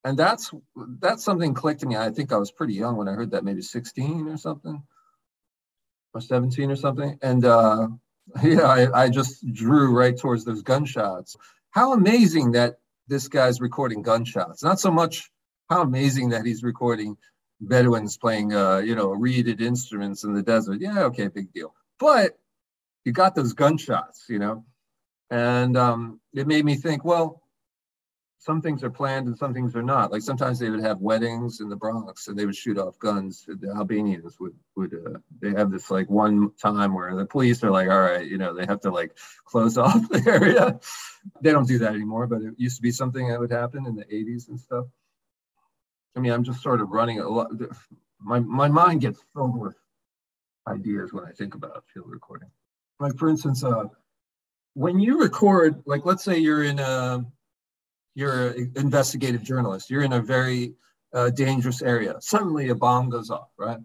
and 0.03 0.17
that's 0.17 0.51
that's 0.99 1.23
something 1.23 1.53
clicked 1.53 1.81
to 1.81 1.85
me. 1.85 1.95
I 1.95 2.09
think 2.09 2.31
I 2.31 2.37
was 2.37 2.51
pretty 2.51 2.73
young 2.73 2.97
when 2.97 3.07
I 3.07 3.13
heard 3.13 3.31
that, 3.31 3.43
maybe 3.43 3.61
16 3.61 4.27
or 4.27 4.37
something, 4.37 4.81
or 6.13 6.21
17 6.21 6.71
or 6.71 6.75
something. 6.75 7.17
And 7.21 7.45
uh, 7.45 7.87
yeah, 8.43 8.61
I, 8.63 9.03
I 9.03 9.09
just 9.09 9.45
drew 9.53 9.95
right 9.95 10.17
towards 10.17 10.45
those 10.45 10.63
gunshots. 10.63 11.35
How 11.71 11.93
amazing 11.93 12.51
that 12.51 12.79
this 13.07 13.27
guy's 13.27 13.61
recording 13.61 14.01
gunshots. 14.01 14.63
Not 14.63 14.79
so 14.79 14.91
much 14.91 15.31
how 15.69 15.81
amazing 15.81 16.29
that 16.29 16.45
he's 16.45 16.63
recording 16.63 17.17
Bedouins 17.61 18.17
playing, 18.17 18.53
uh, 18.53 18.77
you 18.79 18.95
know, 18.95 19.11
reeded 19.11 19.61
instruments 19.61 20.23
in 20.23 20.33
the 20.33 20.41
desert. 20.41 20.81
Yeah, 20.81 21.03
okay, 21.03 21.27
big 21.27 21.53
deal. 21.53 21.73
But 21.99 22.37
you 23.05 23.11
got 23.11 23.35
those 23.35 23.53
gunshots, 23.53 24.25
you 24.27 24.39
know, 24.39 24.65
and 25.29 25.77
um, 25.77 26.19
it 26.33 26.47
made 26.47 26.65
me 26.65 26.75
think, 26.75 27.05
well, 27.05 27.41
some 28.41 28.59
things 28.59 28.83
are 28.83 28.89
planned 28.89 29.27
and 29.27 29.37
some 29.37 29.53
things 29.53 29.75
are 29.75 29.83
not. 29.83 30.11
Like 30.11 30.23
sometimes 30.23 30.57
they 30.57 30.71
would 30.71 30.81
have 30.81 30.99
weddings 30.99 31.59
in 31.59 31.69
the 31.69 31.75
Bronx 31.75 32.27
and 32.27 32.37
they 32.37 32.47
would 32.47 32.55
shoot 32.55 32.79
off 32.79 32.97
guns. 32.97 33.45
The 33.47 33.69
Albanians 33.69 34.39
would 34.39 34.55
would 34.75 34.95
uh, 34.95 35.19
they 35.39 35.51
have 35.51 35.69
this 35.69 35.91
like 35.91 36.09
one 36.09 36.51
time 36.59 36.95
where 36.95 37.15
the 37.15 37.27
police 37.27 37.63
are 37.63 37.69
like, 37.69 37.87
all 37.87 38.01
right, 38.01 38.25
you 38.25 38.39
know, 38.39 38.55
they 38.55 38.65
have 38.65 38.81
to 38.81 38.89
like 38.89 39.15
close 39.45 39.77
off 39.85 40.09
the 40.09 40.23
area. 40.27 40.79
They 41.41 41.51
don't 41.51 41.67
do 41.67 41.77
that 41.77 41.93
anymore, 41.93 42.25
but 42.25 42.41
it 42.41 42.55
used 42.57 42.77
to 42.77 42.81
be 42.81 42.89
something 42.89 43.29
that 43.29 43.39
would 43.39 43.51
happen 43.51 43.85
in 43.85 43.95
the 43.95 44.05
80s 44.05 44.49
and 44.49 44.59
stuff. 44.59 44.87
I 46.15 46.19
mean, 46.19 46.31
I'm 46.31 46.43
just 46.43 46.63
sort 46.63 46.81
of 46.81 46.89
running 46.89 47.19
a 47.19 47.29
lot. 47.29 47.51
My 48.19 48.39
my 48.39 48.69
mind 48.69 49.01
gets 49.01 49.19
filled 49.35 49.55
with 49.55 49.75
ideas 50.67 51.13
when 51.13 51.25
I 51.25 51.31
think 51.31 51.53
about 51.53 51.83
field 51.93 52.09
recording. 52.09 52.49
Like 52.99 53.17
for 53.17 53.29
instance, 53.29 53.63
uh, 53.63 53.83
when 54.73 54.99
you 54.99 55.19
record, 55.19 55.83
like 55.85 56.05
let's 56.05 56.23
say 56.23 56.39
you're 56.39 56.63
in 56.63 56.79
a 56.79 57.23
you're 58.15 58.49
an 58.49 58.73
investigative 58.75 59.43
journalist. 59.43 59.89
You're 59.89 60.03
in 60.03 60.13
a 60.13 60.21
very 60.21 60.73
uh, 61.13 61.29
dangerous 61.29 61.81
area. 61.81 62.15
Suddenly 62.19 62.69
a 62.69 62.75
bomb 62.75 63.09
goes 63.09 63.29
off, 63.29 63.49
right? 63.57 63.79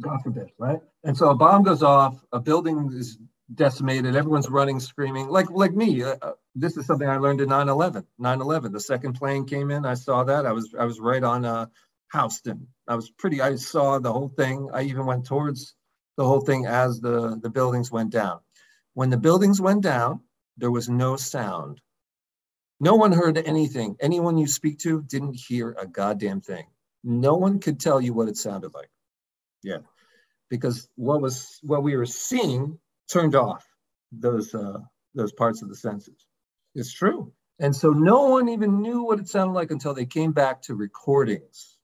God 0.00 0.20
forbid, 0.22 0.50
right? 0.58 0.80
And 1.04 1.16
so 1.16 1.30
a 1.30 1.34
bomb 1.34 1.62
goes 1.62 1.82
off, 1.82 2.24
a 2.32 2.40
building 2.40 2.90
is 2.92 3.18
decimated. 3.54 4.16
Everyone's 4.16 4.48
running, 4.48 4.80
screaming, 4.80 5.28
like 5.28 5.50
like 5.50 5.72
me. 5.72 6.02
Uh, 6.02 6.16
uh 6.22 6.32
this 6.54 6.76
is 6.76 6.86
something 6.86 7.08
I 7.08 7.16
learned 7.16 7.40
in 7.40 7.48
9/11. 7.48 8.04
9/11. 8.20 8.72
The 8.72 8.80
second 8.80 9.14
plane 9.14 9.46
came 9.46 9.70
in. 9.70 9.84
I 9.86 9.94
saw 9.94 10.24
that. 10.24 10.46
I 10.46 10.52
was 10.52 10.74
I 10.78 10.84
was 10.84 11.00
right 11.00 11.22
on 11.22 11.44
uh, 11.44 11.66
Houston. 12.12 12.68
I 12.88 12.94
was 12.94 13.10
pretty. 13.10 13.40
I 13.40 13.56
saw 13.56 13.98
the 13.98 14.12
whole 14.12 14.28
thing. 14.28 14.68
I 14.72 14.82
even 14.82 15.06
went 15.06 15.26
towards 15.26 15.74
the 16.16 16.26
whole 16.26 16.40
thing 16.40 16.66
as 16.66 17.00
the 17.00 17.38
the 17.42 17.50
buildings 17.50 17.90
went 17.90 18.10
down. 18.10 18.40
When 18.94 19.10
the 19.10 19.16
buildings 19.16 19.60
went 19.60 19.82
down, 19.82 20.20
there 20.58 20.70
was 20.70 20.88
no 20.88 21.16
sound. 21.16 21.80
No 22.82 22.96
one 22.96 23.12
heard 23.12 23.38
anything. 23.38 23.96
Anyone 24.00 24.36
you 24.36 24.48
speak 24.48 24.80
to 24.80 25.02
didn't 25.02 25.36
hear 25.36 25.76
a 25.78 25.86
goddamn 25.86 26.40
thing. 26.40 26.66
No 27.04 27.36
one 27.36 27.60
could 27.60 27.78
tell 27.78 28.00
you 28.00 28.12
what 28.12 28.28
it 28.28 28.36
sounded 28.36 28.74
like. 28.74 28.90
Yeah, 29.62 29.78
because 30.50 30.88
what 30.96 31.22
was 31.22 31.60
what 31.62 31.84
we 31.84 31.96
were 31.96 32.06
seeing 32.06 32.80
turned 33.08 33.36
off 33.36 33.64
those 34.10 34.52
uh, 34.52 34.80
those 35.14 35.32
parts 35.32 35.62
of 35.62 35.68
the 35.68 35.76
senses. 35.76 36.26
It's 36.74 36.92
true. 36.92 37.32
And 37.60 37.74
so 37.74 37.90
no 37.90 38.30
one 38.30 38.48
even 38.48 38.82
knew 38.82 39.04
what 39.04 39.20
it 39.20 39.28
sounded 39.28 39.52
like 39.52 39.70
until 39.70 39.94
they 39.94 40.06
came 40.06 40.32
back 40.32 40.62
to 40.62 40.74
recordings. 40.74 41.78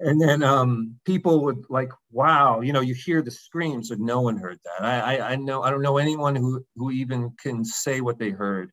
And 0.00 0.20
then 0.20 0.42
um, 0.42 0.96
people 1.04 1.44
would 1.44 1.66
like, 1.68 1.92
wow, 2.10 2.62
you 2.62 2.72
know, 2.72 2.80
you 2.80 2.94
hear 2.94 3.22
the 3.22 3.30
screams, 3.30 3.90
but 3.90 4.00
no 4.00 4.22
one 4.22 4.38
heard 4.38 4.58
that. 4.64 4.84
I, 4.84 5.18
I, 5.18 5.30
I 5.30 5.36
know, 5.36 5.62
I 5.62 5.70
don't 5.70 5.82
know 5.82 5.98
anyone 5.98 6.34
who 6.34 6.66
who 6.74 6.90
even 6.90 7.30
can 7.40 7.64
say 7.64 8.00
what 8.00 8.18
they 8.18 8.30
heard 8.30 8.72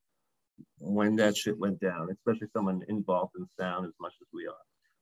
when 0.82 1.16
that 1.18 1.38
shit 1.38 1.58
went 1.58 1.80
down, 1.80 2.10
especially 2.12 2.48
someone 2.54 2.82
involved 2.90 3.34
in 3.38 3.46
sound 3.60 3.86
as 3.86 3.94
much 4.00 4.14
as 4.22 4.28
we 4.34 4.48
are. 4.48 4.54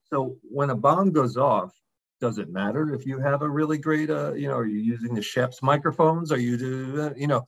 So 0.10 0.38
when 0.44 0.70
a 0.70 0.76
bomb 0.76 1.12
goes 1.12 1.38
off, 1.38 1.72
does 2.20 2.38
it 2.38 2.50
matter 2.50 2.94
if 2.94 3.06
you 3.06 3.20
have 3.20 3.42
a 3.42 3.50
really 3.50 3.78
great, 3.78 4.10
uh, 4.10 4.34
you 4.34 4.48
know, 4.48 4.56
are 4.56 4.66
you 4.66 4.80
using 4.80 5.14
the 5.14 5.22
Schoeps 5.22 5.62
microphones? 5.62 6.32
Are 6.32 6.40
you, 6.40 6.58
do, 6.58 7.14
you 7.16 7.28
know, 7.28 7.46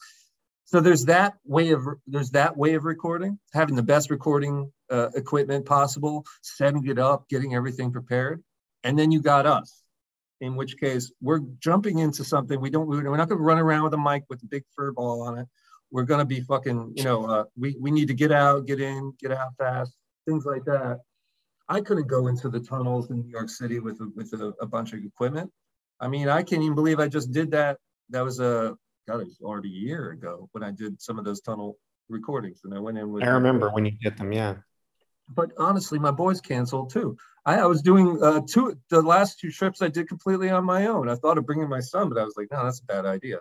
so 0.71 0.79
there's 0.79 1.03
that 1.05 1.33
way 1.43 1.71
of 1.71 1.85
there's 2.07 2.29
that 2.29 2.55
way 2.55 2.75
of 2.75 2.85
recording, 2.85 3.37
having 3.53 3.75
the 3.75 3.83
best 3.83 4.09
recording 4.09 4.71
uh, 4.89 5.09
equipment 5.15 5.65
possible, 5.65 6.25
setting 6.41 6.87
it 6.87 6.97
up, 6.97 7.27
getting 7.27 7.55
everything 7.55 7.91
prepared, 7.91 8.41
and 8.85 8.97
then 8.97 9.11
you 9.11 9.21
got 9.21 9.45
us. 9.45 9.83
In 10.39 10.55
which 10.55 10.77
case, 10.77 11.11
we're 11.21 11.41
jumping 11.59 11.99
into 11.99 12.23
something 12.23 12.59
we 12.61 12.69
don't. 12.69 12.87
We're 12.87 13.17
not 13.17 13.27
going 13.27 13.39
to 13.39 13.43
run 13.43 13.59
around 13.59 13.83
with 13.83 13.93
a 13.95 13.97
mic 13.97 14.23
with 14.29 14.41
a 14.43 14.45
big 14.45 14.63
fur 14.73 14.93
ball 14.93 15.23
on 15.23 15.39
it. 15.39 15.47
We're 15.91 16.03
going 16.03 16.19
to 16.19 16.25
be 16.25 16.41
fucking. 16.41 16.93
You 16.95 17.03
know, 17.03 17.25
uh, 17.25 17.43
we 17.57 17.75
we 17.79 17.91
need 17.91 18.07
to 18.07 18.13
get 18.13 18.31
out, 18.31 18.65
get 18.65 18.81
in, 18.81 19.13
get 19.19 19.31
out 19.31 19.55
fast, 19.57 19.93
things 20.27 20.45
like 20.45 20.65
that. 20.65 20.99
I 21.69 21.81
couldn't 21.81 22.07
go 22.07 22.27
into 22.27 22.49
the 22.49 22.59
tunnels 22.59 23.11
in 23.11 23.21
New 23.21 23.29
York 23.29 23.49
City 23.49 23.79
with 23.79 23.99
with 24.15 24.33
a, 24.33 24.53
a 24.61 24.65
bunch 24.65 24.93
of 24.93 25.03
equipment. 25.03 25.51
I 25.99 26.07
mean, 26.07 26.29
I 26.29 26.43
can't 26.43 26.63
even 26.63 26.75
believe 26.75 26.99
I 26.99 27.07
just 27.07 27.31
did 27.31 27.51
that. 27.51 27.77
That 28.09 28.21
was 28.21 28.39
a 28.39 28.75
God, 29.07 29.21
it 29.21 29.27
was 29.27 29.39
already 29.41 29.69
a 29.69 29.79
year 29.79 30.11
ago 30.11 30.49
when 30.51 30.63
I 30.63 30.71
did 30.71 31.01
some 31.01 31.19
of 31.19 31.25
those 31.25 31.41
tunnel 31.41 31.77
recordings, 32.09 32.61
and 32.63 32.73
I 32.73 32.79
went 32.79 32.97
in 32.97 33.11
with. 33.11 33.23
I 33.23 33.27
remember 33.27 33.69
when 33.69 33.85
you 33.85 33.91
did 34.01 34.17
them, 34.17 34.31
yeah. 34.31 34.55
But 35.29 35.51
honestly, 35.57 35.97
my 35.97 36.11
boys 36.11 36.41
canceled 36.41 36.91
too. 36.91 37.17
I, 37.45 37.59
I 37.59 37.65
was 37.65 37.81
doing 37.81 38.21
uh, 38.21 38.41
two 38.47 38.77
the 38.89 39.01
last 39.01 39.39
two 39.39 39.51
trips 39.51 39.81
I 39.81 39.87
did 39.87 40.07
completely 40.07 40.49
on 40.49 40.65
my 40.65 40.87
own. 40.87 41.09
I 41.09 41.15
thought 41.15 41.37
of 41.37 41.45
bringing 41.45 41.69
my 41.69 41.79
son, 41.79 42.09
but 42.09 42.17
I 42.17 42.23
was 42.23 42.35
like, 42.37 42.47
no, 42.51 42.63
that's 42.63 42.81
a 42.81 42.85
bad 42.85 43.05
idea. 43.05 43.39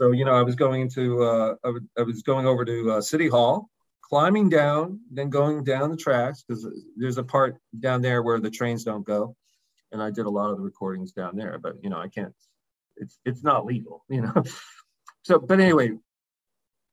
So 0.00 0.12
you 0.12 0.24
know, 0.24 0.34
I 0.34 0.42
was 0.42 0.54
going 0.54 0.82
into 0.82 1.22
uh, 1.22 1.54
I, 1.64 2.02
was 2.02 2.22
going 2.22 2.46
over 2.46 2.64
to 2.64 2.92
uh, 2.92 3.00
City 3.00 3.28
Hall 3.28 3.70
climbing 4.02 4.48
down, 4.48 5.00
then 5.10 5.30
going 5.30 5.64
down 5.64 5.90
the 5.90 5.96
tracks 5.96 6.44
because 6.46 6.68
there's 6.96 7.18
a 7.18 7.24
part 7.24 7.56
down 7.80 8.02
there 8.02 8.22
where 8.22 8.38
the 8.38 8.50
trains 8.50 8.84
don't 8.84 9.06
go, 9.06 9.34
and 9.92 10.02
I 10.02 10.10
did 10.10 10.26
a 10.26 10.30
lot 10.30 10.50
of 10.50 10.58
the 10.58 10.62
recordings 10.62 11.12
down 11.12 11.36
there. 11.36 11.58
But 11.58 11.76
you 11.82 11.90
know, 11.90 11.98
I 11.98 12.08
can't. 12.08 12.34
It's 12.96 13.18
it's 13.24 13.42
not 13.42 13.66
legal, 13.66 14.04
you 14.08 14.22
know. 14.22 14.42
so, 15.22 15.38
but 15.38 15.60
anyway, 15.60 15.92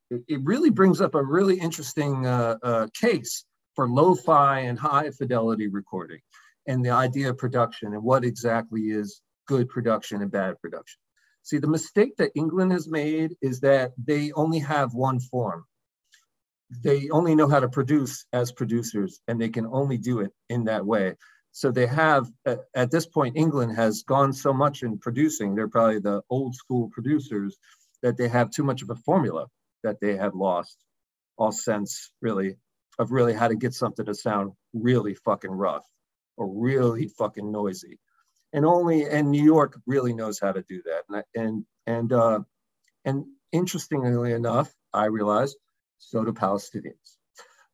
it, 0.10 0.22
it 0.27 0.41
really 0.43 0.69
brings 0.69 1.01
up 1.01 1.15
a 1.15 1.24
really 1.24 1.60
interesting 1.60 2.25
uh, 2.25 2.57
uh, 2.63 2.88
case 3.00 3.45
for 3.75 3.89
lo-fi 3.89 4.60
and 4.60 4.79
high 4.79 5.10
fidelity 5.12 5.67
recording, 5.67 6.19
and 6.67 6.86
the 6.86 6.91
idea 6.91 7.29
of 7.29 7.38
production 7.38 7.93
and 7.93 8.03
what 8.03 8.24
exactly 8.24 8.83
is 8.91 9.22
good 9.48 9.67
production 9.67 10.22
and 10.22 10.31
bad 10.31 10.60
production. 10.62 11.00
See, 11.43 11.57
the 11.57 11.67
mistake 11.67 12.15
that 12.17 12.31
England 12.35 12.71
has 12.71 12.88
made 12.88 13.36
is 13.41 13.60
that 13.60 13.91
they 13.97 14.32
only 14.32 14.60
have 14.60 14.93
one 14.93 15.19
form. 15.19 15.65
They 16.69 17.10
only 17.10 17.36
know 17.36 17.49
how 17.49 17.60
to 17.60 17.69
produce 17.69 18.25
as 18.34 18.51
producers 18.51 19.19
and 19.27 19.39
they 19.39 19.49
can 19.49 19.67
only 19.67 19.97
do 19.97 20.21
it 20.21 20.32
in 20.49 20.63
that 20.65 20.86
way. 20.86 21.15
So 21.51 21.71
they 21.71 21.86
have 21.86 22.32
at 22.45 22.89
this 22.89 23.06
point 23.06 23.38
england 23.38 23.75
has 23.75 24.01
gone 24.01 24.34
so 24.34 24.51
much 24.51 24.82
in 24.82 24.97
producing 24.97 25.53
they're 25.53 25.67
probably 25.67 25.99
the 25.99 26.23
old 26.32 26.56
school 26.56 26.89
producers 26.91 27.60
that 28.01 28.17
they 28.17 28.27
have 28.27 28.49
too 28.49 28.63
much 28.63 28.82
of 28.82 28.89
a 28.89 28.95
formula 28.95 29.45
that 29.84 29.99
they 30.01 30.17
have 30.17 30.34
lost 30.34 30.75
all 31.38 31.51
sense 31.51 32.12
really 32.21 32.56
of 32.97 33.12
really 33.12 33.34
how 33.34 33.47
to 33.47 33.56
get 33.56 33.73
something 33.75 34.06
to 34.06 34.15
sound 34.15 34.51
really 34.73 35.13
fucking 35.13 35.51
rough 35.51 35.86
or 36.38 36.47
really 36.47 37.08
fucking 37.08 37.51
noisy 37.51 37.99
and 38.54 38.66
only 38.66 39.10
and 39.10 39.30
new 39.30 39.44
york 39.44 39.80
really 39.86 40.13
knows 40.13 40.39
how 40.39 40.52
to 40.52 40.63
do 40.63 40.82
that 40.86 41.04
and 41.10 41.24
and 41.36 41.66
and, 41.86 42.13
uh, 42.13 42.39
and 43.06 43.26
interestingly 43.52 44.32
enough 44.32 44.74
i 44.94 45.06
realized 45.06 45.58
so 46.04 46.24
do 46.24 46.34
Palestinians. 46.34 47.18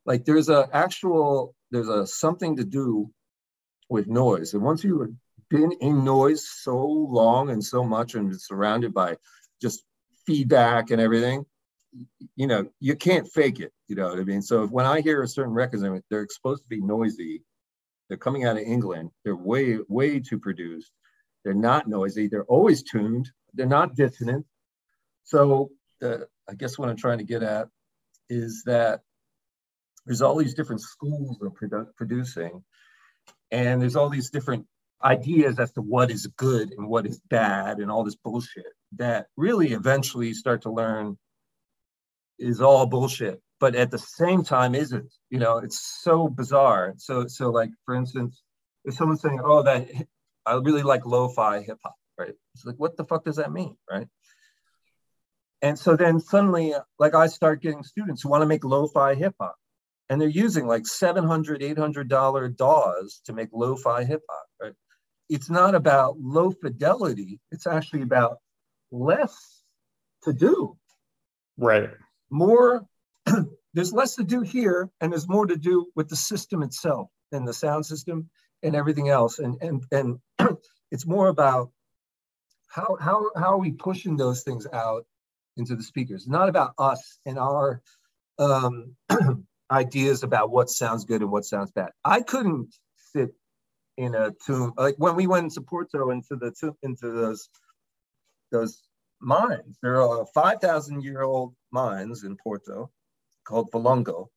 Like 0.06 0.24
there's 0.24 0.48
a 0.48 0.68
actual, 0.72 1.54
there's 1.70 1.88
a 1.88 2.06
something 2.06 2.56
to 2.56 2.64
do 2.64 3.10
with 3.88 4.06
noise. 4.06 4.54
And 4.54 4.62
once 4.62 4.84
you've 4.84 5.12
been 5.48 5.72
in 5.80 6.04
noise 6.04 6.48
so 6.48 6.78
long 6.78 7.50
and 7.50 7.62
so 7.62 7.84
much 7.84 8.14
and 8.14 8.40
surrounded 8.40 8.94
by 8.94 9.16
just 9.60 9.82
feedback 10.26 10.90
and 10.90 11.00
everything, 11.00 11.44
you 12.36 12.46
know, 12.46 12.68
you 12.78 12.94
can't 12.94 13.28
fake 13.28 13.60
it. 13.60 13.72
You 13.88 13.96
know 13.96 14.08
what 14.08 14.20
I 14.20 14.24
mean? 14.24 14.42
So 14.42 14.66
when 14.66 14.86
I 14.86 15.00
hear 15.00 15.22
a 15.22 15.28
certain 15.28 15.52
records, 15.52 15.82
I 15.82 15.88
mean, 15.88 16.02
they're 16.08 16.26
supposed 16.30 16.62
to 16.62 16.68
be 16.68 16.80
noisy. 16.80 17.42
They're 18.10 18.18
coming 18.18 18.44
out 18.44 18.56
of 18.56 18.64
England. 18.64 19.12
They're 19.24 19.36
way, 19.36 19.78
way 19.88 20.18
too 20.18 20.40
produced. 20.40 20.90
They're 21.44 21.54
not 21.54 21.88
noisy. 21.88 22.26
They're 22.26 22.44
always 22.44 22.82
tuned. 22.82 23.30
They're 23.54 23.66
not 23.66 23.94
dissonant. 23.94 24.44
So 25.22 25.70
uh, 26.02 26.18
I 26.48 26.54
guess 26.54 26.76
what 26.76 26.88
I'm 26.88 26.96
trying 26.96 27.18
to 27.18 27.24
get 27.24 27.44
at 27.44 27.68
is 28.28 28.64
that 28.66 29.02
there's 30.04 30.22
all 30.22 30.34
these 30.34 30.54
different 30.54 30.80
schools 30.80 31.40
of 31.40 31.54
produ- 31.54 31.94
producing, 31.96 32.64
and 33.52 33.80
there's 33.80 33.94
all 33.94 34.08
these 34.08 34.30
different 34.30 34.66
ideas 35.04 35.60
as 35.60 35.70
to 35.72 35.80
what 35.80 36.10
is 36.10 36.26
good 36.36 36.72
and 36.72 36.88
what 36.88 37.06
is 37.06 37.20
bad 37.30 37.78
and 37.78 37.92
all 37.92 38.02
this 38.02 38.16
bullshit 38.16 38.66
that 38.96 39.28
really 39.36 39.72
eventually 39.72 40.34
start 40.34 40.62
to 40.62 40.70
learn 40.70 41.16
is 42.40 42.60
all 42.60 42.86
bullshit 42.86 43.40
but 43.60 43.74
at 43.74 43.90
the 43.90 43.98
same 43.98 44.42
time 44.42 44.74
isn't 44.74 45.12
you 45.30 45.38
know 45.38 45.58
it's 45.58 46.00
so 46.02 46.28
bizarre 46.28 46.94
so 46.96 47.26
so 47.26 47.50
like 47.50 47.70
for 47.84 47.94
instance 47.94 48.42
if 48.84 48.94
someone's 48.94 49.20
saying 49.20 49.40
oh 49.44 49.62
that 49.62 49.88
i 50.46 50.54
really 50.54 50.82
like 50.82 51.04
lo-fi 51.06 51.60
hip-hop 51.60 51.94
right 52.18 52.34
it's 52.54 52.64
like 52.64 52.76
what 52.76 52.96
the 52.96 53.04
fuck 53.04 53.24
does 53.24 53.36
that 53.36 53.52
mean 53.52 53.76
right 53.90 54.08
and 55.62 55.78
so 55.78 55.96
then 55.96 56.20
suddenly, 56.20 56.74
like 56.98 57.14
I 57.14 57.26
start 57.26 57.62
getting 57.62 57.82
students 57.82 58.22
who 58.22 58.30
want 58.30 58.42
to 58.42 58.46
make 58.46 58.64
lo-fi 58.64 59.14
hip 59.14 59.34
hop, 59.40 59.56
and 60.08 60.20
they're 60.20 60.28
using 60.28 60.66
like 60.66 60.86
700 60.86 61.62
800 61.62 62.08
dollar 62.08 62.48
DAWs 62.48 63.20
to 63.26 63.32
make 63.32 63.48
lo-fi 63.52 64.04
hip 64.04 64.22
hop. 64.28 64.46
Right? 64.60 64.72
It's 65.28 65.50
not 65.50 65.74
about 65.74 66.18
low 66.18 66.50
fidelity. 66.50 67.40
It's 67.50 67.66
actually 67.66 68.02
about 68.02 68.38
less 68.90 69.62
to 70.22 70.32
do. 70.32 70.76
Right. 71.58 71.90
More. 72.30 72.86
there's 73.74 73.92
less 73.92 74.14
to 74.16 74.24
do 74.24 74.40
here, 74.40 74.90
and 75.00 75.12
there's 75.12 75.28
more 75.28 75.46
to 75.46 75.56
do 75.56 75.86
with 75.94 76.08
the 76.08 76.16
system 76.16 76.62
itself 76.62 77.08
and 77.32 77.46
the 77.46 77.54
sound 77.54 77.86
system 77.86 78.28
and 78.62 78.74
everything 78.74 79.08
else. 79.08 79.38
And 79.38 79.56
and 79.60 79.84
and 79.92 80.18
it's 80.90 81.06
more 81.06 81.28
about 81.28 81.70
how 82.68 82.96
how 83.00 83.30
how 83.36 83.52
are 83.54 83.58
we 83.58 83.72
pushing 83.72 84.16
those 84.16 84.42
things 84.42 84.66
out 84.72 85.04
into 85.56 85.76
the 85.76 85.82
speakers. 85.82 86.26
Not 86.26 86.48
about 86.48 86.74
us 86.78 87.18
and 87.26 87.38
our 87.38 87.82
um, 88.38 88.96
ideas 89.70 90.22
about 90.22 90.50
what 90.50 90.70
sounds 90.70 91.04
good 91.04 91.22
and 91.22 91.30
what 91.30 91.44
sounds 91.44 91.70
bad. 91.70 91.90
I 92.04 92.22
couldn't 92.22 92.74
sit 93.12 93.30
in 93.96 94.14
a 94.14 94.32
tomb 94.44 94.72
like 94.76 94.94
when 94.98 95.16
we 95.16 95.26
went 95.26 95.44
into 95.44 95.60
Porto 95.60 96.10
into 96.10 96.36
the 96.36 96.52
tomb, 96.58 96.76
into 96.82 97.10
those 97.10 97.48
those 98.50 98.82
mines. 99.20 99.78
There 99.82 100.00
are 100.00 100.26
five 100.34 100.60
thousand 100.60 101.02
year 101.02 101.22
old 101.22 101.54
mines 101.70 102.24
in 102.24 102.36
Porto 102.36 102.90
called 103.50 103.70
Valongo, 103.72 104.28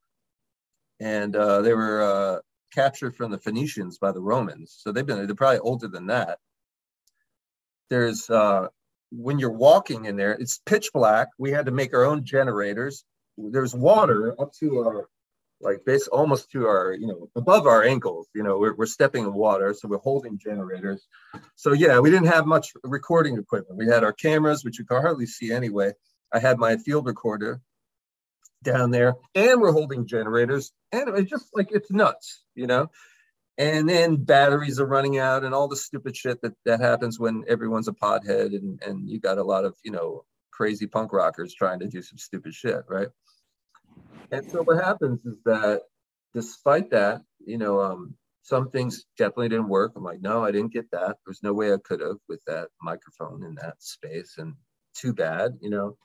and 0.99 1.35
uh, 1.35 1.61
they 1.61 1.73
were 1.73 2.01
uh, 2.01 2.39
captured 2.73 3.15
from 3.15 3.31
the 3.31 3.37
Phoenicians 3.37 3.99
by 3.99 4.11
the 4.11 4.21
Romans. 4.21 4.75
So 4.79 4.91
they've 4.91 5.05
been 5.05 5.25
they're 5.25 5.35
probably 5.35 5.59
older 5.59 5.87
than 5.87 6.07
that. 6.07 6.39
There's 7.89 8.29
uh, 8.29 8.67
when 9.11 9.37
you're 9.37 9.51
walking 9.51 10.05
in 10.05 10.15
there, 10.15 10.33
it's 10.33 10.59
pitch 10.65 10.89
black. 10.93 11.27
We 11.37 11.51
had 11.51 11.67
to 11.67 11.71
make 11.71 11.93
our 11.93 12.05
own 12.05 12.25
generators. 12.25 13.05
There's 13.37 13.75
water 13.75 14.35
up 14.41 14.51
to 14.59 14.79
our 14.79 15.07
like 15.61 15.85
base 15.85 16.07
almost 16.07 16.51
to 16.51 16.67
our, 16.67 16.93
you 16.93 17.07
know, 17.07 17.29
above 17.35 17.67
our 17.67 17.83
ankles. 17.83 18.27
You 18.35 18.43
know, 18.43 18.57
we're, 18.57 18.75
we're 18.75 18.85
stepping 18.85 19.23
in 19.23 19.33
water, 19.33 19.73
so 19.73 19.87
we're 19.87 19.99
holding 19.99 20.37
generators. 20.37 21.07
So 21.55 21.71
yeah, 21.71 21.99
we 21.99 22.09
didn't 22.09 22.27
have 22.27 22.45
much 22.45 22.73
recording 22.83 23.37
equipment. 23.37 23.77
We 23.77 23.87
had 23.87 24.03
our 24.03 24.11
cameras, 24.11 24.65
which 24.65 24.77
you 24.77 24.85
can 24.85 25.01
hardly 25.01 25.25
see 25.25 25.53
anyway. 25.53 25.93
I 26.33 26.39
had 26.39 26.57
my 26.57 26.75
field 26.77 27.05
recorder 27.05 27.61
down 28.63 28.91
there, 28.91 29.15
and 29.35 29.61
we're 29.61 29.71
holding 29.71 30.07
generators, 30.07 30.71
and 30.91 31.09
it's 31.17 31.29
just 31.29 31.47
like 31.53 31.69
it's 31.71 31.91
nuts, 31.91 32.43
you 32.55 32.67
know. 32.67 32.89
And 33.57 33.87
then 33.87 34.15
batteries 34.15 34.79
are 34.79 34.85
running 34.85 35.19
out, 35.19 35.43
and 35.43 35.53
all 35.53 35.67
the 35.67 35.75
stupid 35.75 36.15
shit 36.15 36.41
that 36.41 36.53
that 36.65 36.79
happens 36.79 37.19
when 37.19 37.43
everyone's 37.47 37.87
a 37.87 37.93
pothead, 37.93 38.55
and 38.55 38.81
and 38.83 39.09
you 39.09 39.19
got 39.19 39.37
a 39.37 39.43
lot 39.43 39.65
of 39.65 39.75
you 39.83 39.91
know 39.91 40.25
crazy 40.51 40.87
punk 40.87 41.13
rockers 41.13 41.53
trying 41.53 41.79
to 41.79 41.87
do 41.87 42.01
some 42.01 42.17
stupid 42.17 42.53
shit, 42.53 42.83
right? 42.87 43.09
And 44.31 44.49
so 44.49 44.63
what 44.63 44.83
happens 44.83 45.25
is 45.25 45.37
that 45.45 45.81
despite 46.33 46.89
that, 46.91 47.21
you 47.45 47.57
know, 47.57 47.81
um, 47.81 48.15
some 48.41 48.69
things 48.69 49.05
definitely 49.17 49.49
didn't 49.49 49.69
work. 49.69 49.93
I'm 49.95 50.03
like, 50.03 50.21
no, 50.21 50.43
I 50.43 50.51
didn't 50.51 50.73
get 50.73 50.89
that. 50.91 51.17
There's 51.25 51.43
no 51.43 51.53
way 51.53 51.73
I 51.73 51.77
could 51.83 52.01
have 52.01 52.17
with 52.27 52.43
that 52.45 52.69
microphone 52.81 53.43
in 53.43 53.55
that 53.55 53.75
space. 53.79 54.35
And 54.37 54.55
too 54.95 55.13
bad, 55.13 55.57
you 55.61 55.69
know. 55.69 55.97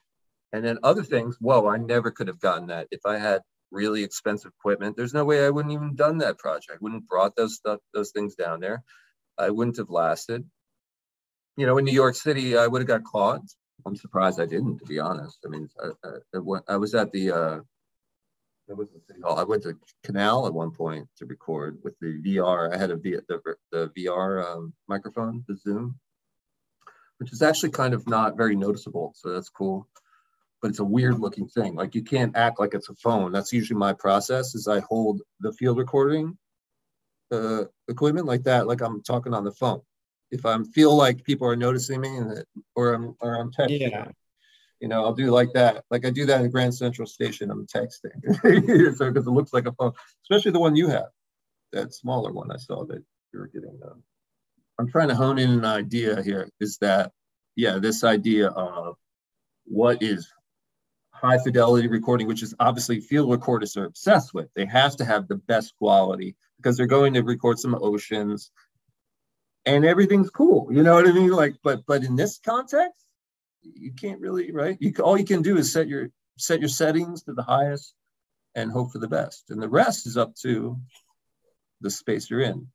And 0.51 0.63
then 0.65 0.79
other 0.83 1.03
things, 1.03 1.37
whoa, 1.39 1.67
I 1.67 1.77
never 1.77 2.11
could 2.11 2.27
have 2.27 2.39
gotten 2.39 2.67
that 2.67 2.87
if 2.91 3.05
I 3.05 3.17
had 3.17 3.41
really 3.71 4.03
expensive 4.03 4.51
equipment. 4.59 4.97
There's 4.97 5.13
no 5.13 5.25
way 5.25 5.45
I 5.45 5.49
wouldn't 5.49 5.73
even 5.73 5.95
done 5.95 6.17
that 6.19 6.39
project. 6.39 6.71
I 6.73 6.77
wouldn't 6.81 7.07
brought 7.07 7.35
those 7.35 7.55
stuff, 7.55 7.79
those 7.93 8.11
things 8.11 8.35
down 8.35 8.59
there. 8.59 8.83
I 9.37 9.51
wouldn't 9.51 9.77
have 9.77 9.89
lasted. 9.89 10.43
You 11.55 11.65
know, 11.65 11.77
in 11.77 11.85
New 11.85 11.93
York 11.93 12.15
City, 12.15 12.57
I 12.57 12.67
would 12.67 12.81
have 12.81 12.87
got 12.87 13.03
caught. 13.03 13.41
I'm 13.85 13.95
surprised 13.95 14.41
I 14.41 14.45
didn't, 14.45 14.79
to 14.79 14.85
be 14.85 14.99
honest. 14.99 15.39
I 15.45 15.49
mean, 15.49 15.69
I, 15.81 16.09
I, 16.35 16.59
I 16.67 16.77
was 16.77 16.95
at 16.95 17.11
the 17.11 17.31
uh, 17.31 17.59
was 18.75 18.89
the 18.89 19.01
city 19.07 19.21
hall. 19.21 19.37
I 19.37 19.43
went 19.43 19.63
to 19.63 19.77
Canal 20.03 20.47
at 20.47 20.53
one 20.53 20.71
point 20.71 21.07
to 21.17 21.25
record 21.25 21.79
with 21.83 21.97
the 21.99 22.21
VR. 22.25 22.73
I 22.73 22.77
had 22.77 22.91
a 22.91 22.95
v, 22.95 23.17
the, 23.27 23.55
the 23.71 23.91
VR 23.97 24.45
um, 24.45 24.73
microphone, 24.87 25.43
the 25.47 25.55
Zoom, 25.55 25.99
which 27.17 27.33
is 27.33 27.41
actually 27.41 27.71
kind 27.71 27.93
of 27.93 28.07
not 28.07 28.37
very 28.37 28.55
noticeable. 28.55 29.13
So 29.15 29.31
that's 29.31 29.49
cool. 29.49 29.87
But 30.61 30.71
it's 30.71 30.79
a 30.79 30.85
weird 30.85 31.19
looking 31.19 31.47
thing. 31.47 31.75
Like 31.75 31.95
you 31.95 32.03
can't 32.03 32.35
act 32.35 32.59
like 32.59 32.73
it's 32.73 32.89
a 32.89 32.95
phone. 32.95 33.31
That's 33.31 33.53
usually 33.53 33.77
my 33.77 33.93
process 33.93 34.55
is 34.55 34.67
I 34.67 34.81
hold 34.81 35.21
the 35.39 35.53
field 35.53 35.77
recording 35.77 36.37
uh, 37.31 37.65
equipment 37.87 38.25
like 38.25 38.43
that, 38.43 38.67
like 38.67 38.81
I'm 38.81 39.01
talking 39.01 39.33
on 39.33 39.43
the 39.43 39.51
phone. 39.51 39.81
If 40.31 40.45
I 40.45 40.57
feel 40.73 40.95
like 40.95 41.23
people 41.23 41.47
are 41.47 41.55
noticing 41.55 42.01
me 42.01 42.17
and 42.17 42.43
or 42.75 42.93
I'm 42.93 43.15
or 43.21 43.35
I'm 43.35 43.51
texting, 43.51 43.91
yeah 43.91 44.11
you 44.79 44.87
know, 44.87 45.03
I'll 45.03 45.13
do 45.13 45.31
like 45.31 45.51
that. 45.53 45.83
Like 45.91 46.05
I 46.05 46.09
do 46.09 46.25
that 46.25 46.41
in 46.41 46.51
Grand 46.51 46.73
Central 46.73 47.07
Station. 47.07 47.51
I'm 47.51 47.67
texting 47.67 48.11
so 48.97 49.11
because 49.11 49.27
it 49.27 49.31
looks 49.31 49.53
like 49.53 49.65
a 49.65 49.73
phone, 49.73 49.93
especially 50.23 50.51
the 50.51 50.59
one 50.59 50.75
you 50.75 50.87
have, 50.87 51.07
that 51.73 51.93
smaller 51.93 52.31
one 52.31 52.51
I 52.51 52.57
saw 52.57 52.85
that 52.85 53.03
you 53.33 53.39
were 53.39 53.47
getting. 53.47 53.77
Uh, 53.85 53.95
I'm 54.79 54.89
trying 54.89 55.09
to 55.09 55.15
hone 55.15 55.37
in 55.37 55.49
an 55.49 55.65
idea 55.65 56.21
here. 56.23 56.49
Is 56.59 56.77
that 56.77 57.11
yeah, 57.55 57.77
this 57.77 58.03
idea 58.03 58.49
of 58.49 58.95
what 59.65 60.01
is 60.01 60.31
high 61.21 61.37
fidelity 61.37 61.87
recording, 61.87 62.27
which 62.27 62.43
is 62.43 62.55
obviously 62.59 62.99
field 62.99 63.29
recorders 63.29 63.77
are 63.77 63.85
obsessed 63.85 64.33
with. 64.33 64.49
They 64.55 64.65
have 64.65 64.95
to 64.97 65.05
have 65.05 65.27
the 65.27 65.35
best 65.35 65.75
quality 65.77 66.35
because 66.57 66.77
they're 66.77 66.85
going 66.85 67.13
to 67.13 67.21
record 67.21 67.59
some 67.59 67.75
oceans 67.75 68.51
and 69.65 69.85
everything's 69.85 70.29
cool. 70.29 70.67
You 70.71 70.83
know 70.83 70.95
what 70.95 71.07
I 71.07 71.11
mean? 71.11 71.31
Like, 71.31 71.55
but 71.63 71.83
but 71.85 72.03
in 72.03 72.15
this 72.15 72.39
context, 72.43 73.05
you 73.61 73.91
can't 73.91 74.19
really 74.19 74.51
right 74.51 74.77
you 74.79 74.93
all 75.03 75.17
you 75.17 75.25
can 75.25 75.41
do 75.41 75.57
is 75.57 75.71
set 75.71 75.87
your 75.87 76.09
set 76.37 76.59
your 76.59 76.69
settings 76.69 77.23
to 77.23 77.33
the 77.33 77.43
highest 77.43 77.93
and 78.55 78.71
hope 78.71 78.91
for 78.91 78.99
the 78.99 79.07
best 79.07 79.49
and 79.49 79.61
the 79.61 79.69
rest 79.69 80.07
is 80.07 80.17
up 80.17 80.35
to 80.35 80.77
the 81.81 81.89
space 81.89 82.29
you're 82.29 82.41
in 82.41 82.67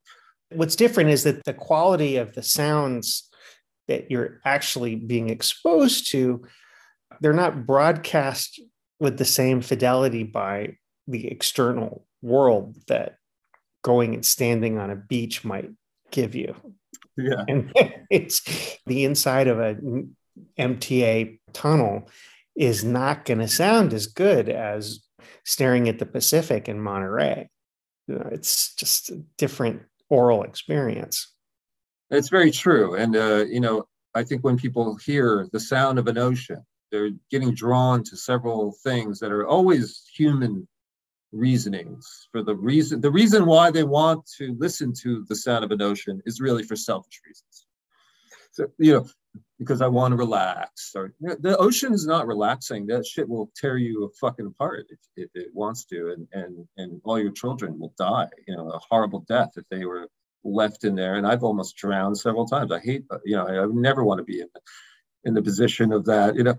what's 0.53 0.77
different 0.77 1.11
is 1.11 1.25
that 1.25 1.45
the 1.45 1.55
quality 1.55 2.17
of 2.17 2.35
the 2.35 2.43
sounds 2.43 3.29
that 3.89 4.11
you're 4.11 4.41
actually 4.45 4.95
being 4.95 5.31
exposed 5.31 6.11
to 6.11 6.43
they're 7.21 7.33
not 7.33 7.67
broadcast 7.67 8.61
with 9.01 9.19
the 9.19 9.25
same 9.25 9.61
fidelity 9.61 10.23
by 10.23 10.77
the 11.07 11.29
external 11.29 12.07
world 12.23 12.77
that 12.89 13.17
going 13.83 14.15
and 14.15 14.25
standing 14.25 14.79
on 14.79 14.91
a 14.91 14.97
beach 14.97 15.45
might 15.45 15.71
give 16.11 16.35
you 16.35 16.55
yeah 17.17 17.45
and 17.49 17.73
it's 18.11 18.41
the 18.87 19.05
inside 19.05 19.47
of 19.47 19.59
a 19.59 19.77
MTA 20.59 21.39
tunnel 21.53 22.09
is 22.57 22.85
not 22.85 23.25
going 23.25 23.39
to 23.39 23.49
sound 23.49 23.93
as 23.93 24.07
good 24.07 24.49
as 24.49 25.01
staring 25.45 25.89
at 25.89 25.99
the 25.99 26.07
Pacific 26.07 26.69
in 26.69 26.81
Monterey. 26.81 27.49
You 28.07 28.17
know, 28.17 28.29
it's 28.33 28.75
just 28.75 29.11
a 29.11 29.23
different 29.39 29.83
oral 30.09 30.43
experience. 30.43 31.33
It's 32.11 32.29
very 32.29 32.51
true. 32.51 32.95
And, 32.95 33.17
uh, 33.17 33.45
you 33.49 33.61
know, 33.61 33.87
I 34.15 34.23
think 34.23 34.45
when 34.45 34.57
people 34.57 34.97
hear 34.97 35.49
the 35.53 35.61
sound 35.61 35.99
of 35.99 36.07
an 36.07 36.19
ocean, 36.19 36.65
they're 36.95 37.11
getting 37.31 37.53
drawn 37.53 38.05
to 38.05 38.17
several 38.17 38.73
things 38.83 39.19
that 39.19 39.33
are 39.33 39.47
always 39.47 40.05
human 40.15 40.69
reasonings 41.33 42.29
for 42.31 42.43
the 42.43 42.55
reason 42.55 43.01
the 43.01 43.11
reason 43.11 43.45
why 43.45 43.69
they 43.69 43.83
want 43.83 44.25
to 44.25 44.55
listen 44.59 44.93
to 44.93 45.25
the 45.29 45.35
sound 45.35 45.65
of 45.65 45.73
an 45.73 45.83
ocean 45.83 46.23
is 46.27 46.41
really 46.41 46.63
for 46.63 46.77
selfish 46.77 47.21
reasons 47.27 47.67
so 48.53 48.67
you 48.79 48.93
know 48.93 49.07
because 49.59 49.81
I 49.81 49.89
want 49.89 50.13
to 50.13 50.17
relax. 50.17 50.93
Or 50.95 51.13
the 51.21 51.57
ocean 51.59 51.93
is 51.93 52.07
not 52.07 52.27
relaxing. 52.27 52.87
That 52.87 53.07
shit 53.07 53.29
will 53.29 53.51
tear 53.57 53.79
you 53.79 54.05
a 54.05 54.09
fucking 54.21 54.47
apart 54.47 54.87
if, 54.91 54.99
if 55.17 55.31
it 55.35 55.49
wants 55.53 55.85
to, 55.87 56.13
and 56.13 56.29
and 56.33 56.67
and 56.77 57.01
all 57.05 57.19
your 57.19 57.33
children 57.33 57.79
will 57.79 57.95
die. 57.99 58.29
You 58.47 58.57
know, 58.57 58.71
a 58.71 58.79
horrible 58.79 59.25
death 59.29 59.53
if 59.57 59.65
they 59.71 59.85
were 59.85 60.09
left 60.45 60.85
in 60.85 60.95
there. 60.95 61.15
And 61.15 61.27
I've 61.27 61.43
almost 61.43 61.77
drowned 61.77 62.19
several 62.19 62.47
times. 62.47 62.71
I 62.71 62.79
hate, 62.79 63.05
you 63.25 63.37
know, 63.37 63.47
I, 63.47 63.65
I 63.65 63.67
never 63.67 64.05
want 64.05 64.19
to 64.19 64.25
be 64.25 64.41
in 64.41 64.49
in 65.25 65.35
the 65.35 65.43
position 65.43 65.93
of 65.93 66.05
that. 66.07 66.37
You 66.37 66.45
know. 66.45 66.57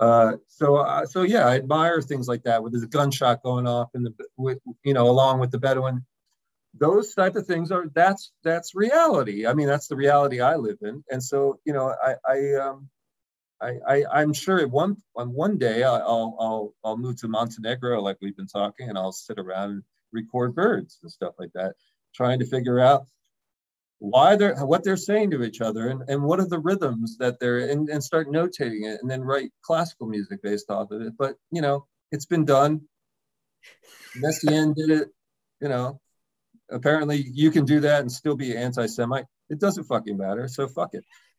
Uh, 0.00 0.32
so, 0.48 0.76
uh, 0.76 1.06
so 1.06 1.22
yeah, 1.22 1.46
I 1.46 1.54
admire 1.54 2.02
things 2.02 2.26
like 2.26 2.42
that. 2.42 2.64
with 2.64 2.74
a 2.74 2.86
gunshot 2.86 3.44
going 3.44 3.68
off 3.68 3.90
and 3.94 4.04
the, 4.04 4.12
with, 4.36 4.58
you 4.84 4.92
know, 4.92 5.08
along 5.08 5.38
with 5.38 5.52
the 5.52 5.58
Bedouin 5.58 6.04
those 6.78 7.14
type 7.14 7.36
of 7.36 7.46
things 7.46 7.70
are 7.70 7.86
that's 7.94 8.32
that's 8.42 8.74
reality. 8.74 9.46
I 9.46 9.54
mean, 9.54 9.68
that's 9.68 9.86
the 9.86 9.96
reality 9.96 10.40
I 10.40 10.56
live 10.56 10.78
in, 10.82 11.04
and 11.10 11.22
so 11.22 11.60
you 11.64 11.72
know, 11.72 11.94
I 12.02 12.16
I 12.26 12.54
um, 12.54 12.88
I, 13.60 14.02
I 14.02 14.22
am 14.22 14.32
sure 14.32 14.66
one 14.66 14.96
on 15.16 15.32
one 15.32 15.58
day 15.58 15.84
I'll 15.84 16.36
I'll 16.40 16.74
I'll 16.84 16.96
move 16.96 17.16
to 17.20 17.28
Montenegro 17.28 18.00
like 18.02 18.18
we've 18.20 18.36
been 18.36 18.48
talking, 18.48 18.88
and 18.88 18.98
I'll 18.98 19.12
sit 19.12 19.38
around 19.38 19.70
and 19.70 19.82
record 20.12 20.54
birds 20.54 20.98
and 21.02 21.10
stuff 21.10 21.34
like 21.38 21.52
that, 21.54 21.74
trying 22.14 22.40
to 22.40 22.46
figure 22.46 22.80
out 22.80 23.06
why 23.98 24.36
they're 24.36 24.56
what 24.64 24.84
they're 24.84 24.96
saying 24.96 25.30
to 25.30 25.42
each 25.42 25.60
other 25.60 25.88
and, 25.88 26.02
and 26.08 26.22
what 26.22 26.40
are 26.40 26.48
the 26.48 26.58
rhythms 26.58 27.16
that 27.18 27.38
they're 27.40 27.70
and, 27.70 27.88
and 27.88 28.02
start 28.02 28.28
notating 28.28 28.84
it 28.84 29.00
and 29.00 29.10
then 29.10 29.22
write 29.22 29.50
classical 29.62 30.06
music 30.06 30.42
based 30.42 30.70
off 30.70 30.90
of 30.90 31.00
it. 31.00 31.14
But 31.18 31.36
you 31.50 31.62
know, 31.62 31.86
it's 32.12 32.26
been 32.26 32.44
done. 32.44 32.82
Messiaen 34.16 34.74
did 34.74 34.90
it, 34.90 35.08
you 35.60 35.68
know, 35.68 36.00
apparently 36.70 37.24
you 37.32 37.50
can 37.50 37.64
do 37.64 37.80
that 37.80 38.00
and 38.00 38.12
still 38.12 38.36
be 38.36 38.56
anti-Semite. 38.56 39.26
It 39.48 39.58
doesn't 39.58 39.84
fucking 39.84 40.16
matter. 40.16 40.48
So 40.48 40.68
fuck 40.68 40.90
it. 40.92 41.04